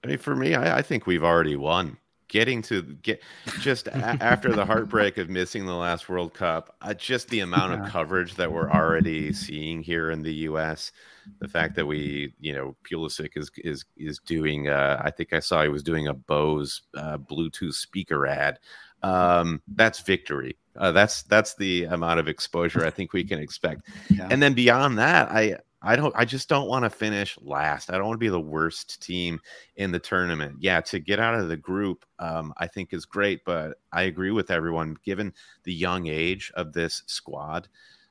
[0.05, 1.97] I mean, for me, I, I think we've already won
[2.29, 3.21] getting to get
[3.61, 7.73] just a- after the heartbreak of missing the last World Cup, uh, just the amount
[7.73, 7.85] Yeah.
[7.85, 10.93] of coverage that we're already seeing here in the U.S.
[11.41, 14.69] The fact that we, you know, Pulisic is is is doing.
[14.69, 18.59] Uh, I think I saw he was doing a Bose uh, Bluetooth speaker ad.
[19.03, 20.57] Um, that's victory.
[20.77, 23.83] Uh, that's that's the amount of exposure I think we can expect.
[24.09, 24.29] Yeah.
[24.31, 27.91] And then beyond that, I I don't I just don't want to finish last.
[27.91, 29.41] I don't want to be the worst team
[29.77, 30.57] in the tournament.
[30.61, 34.31] Yeah, to get out of the group, um, I think is great, but I agree
[34.31, 34.97] with everyone.
[35.05, 35.33] Given
[35.65, 37.69] the young age of this squad,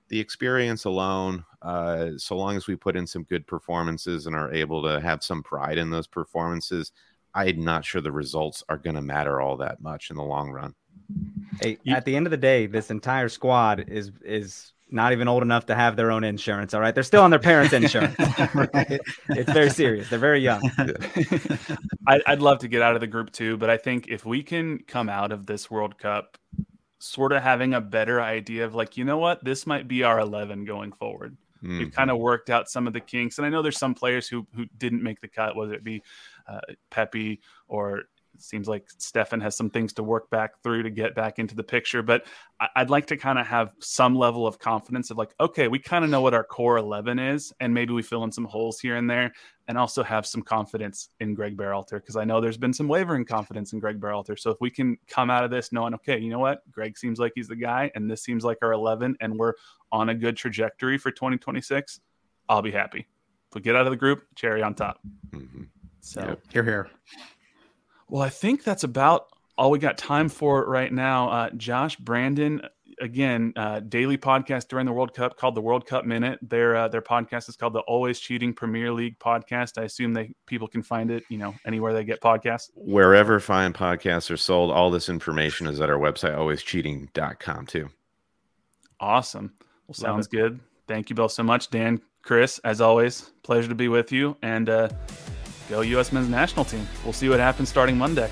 [0.10, 4.52] the experience alone, uh, so long as we put in some good performances and are
[4.54, 6.92] able to have some pride in those performances,
[7.34, 10.52] I'm not sure the results are going to matter all that much in the long
[10.52, 10.76] run.
[11.62, 15.28] Hey, You- at the end of the day, this entire squad is is not even
[15.28, 16.74] old enough to have their own insurance.
[16.74, 18.16] All right, they're still on their parents' insurance.
[18.54, 19.00] right.
[19.30, 20.10] it's very serious.
[20.10, 20.62] They're very young.
[22.08, 24.44] I, I'd love to get out of the group too, but I think if we
[24.44, 26.38] can come out of this World Cup
[27.00, 30.20] sort of having a better idea of like, you know what, this might be our
[30.20, 31.36] 11 going forward.
[31.64, 31.94] We've Mhm.
[31.94, 34.48] kind of worked out some of the kinks, and I know there's some players who
[34.56, 36.02] who didn't make the cut, whether it be
[36.48, 40.90] uh, Pepi or it seems like Steffen has some things to work back through to
[40.90, 42.02] get back into the picture.
[42.02, 42.26] But
[42.60, 45.80] I, I'd like to kind of have some level of confidence of like, okay, we
[45.80, 48.80] kind of know what our core 11 is, and maybe we fill in some holes
[48.80, 49.32] here and there,
[49.68, 53.26] and also have some confidence in Greg Berhalter because I know there's been some wavering
[53.26, 54.40] confidence in Greg Berhalter.
[54.40, 57.20] So if we can come out of this knowing, okay, you know what, Greg seems
[57.20, 59.54] like he's the guy, and this seems like our 11, and we're
[59.92, 62.00] on a good trajectory for 2026,
[62.50, 63.08] I'll be happy.
[63.50, 65.00] If we get out of the group, cherry on top.
[65.32, 65.68] Mhm.
[66.00, 66.40] So, Yep.
[66.52, 66.90] Here, here.
[68.12, 71.30] Well, I think that's about all we got time for right now.
[71.30, 72.62] Uh, Josh, Brandon,
[73.00, 76.38] again, uh, daily podcast during the World Cup called the World Cup Minute.
[76.42, 79.80] Their uh, their podcast is called the Always Cheating Premier League Podcast.
[79.80, 82.70] I assume they people can find it, you know, anywhere they get podcasts.
[82.76, 87.90] Wherever fine podcasts are sold, all this information is at our website, alwayscheating.com too.
[89.00, 89.54] Awesome.
[89.88, 90.60] Well, sounds good.
[90.86, 92.60] Thank you both so much, Dan, Chris.
[92.66, 94.36] As always, pleasure to be with you.
[94.42, 94.90] And uh,
[95.72, 96.12] go U.S.
[96.12, 96.88] Men's National Team.
[97.04, 98.30] We'll see what happens starting Monday.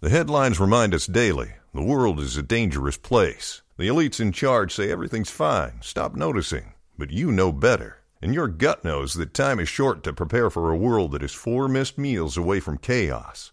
[0.00, 3.62] The headlines remind us daily the world is a dangerous place.
[3.76, 6.74] The elites in charge say everything's fine, stop noticing.
[6.98, 7.98] But you know better.
[8.20, 11.32] And your gut knows that time is short to prepare for a world that is
[11.32, 13.52] four missed meals away from chaos.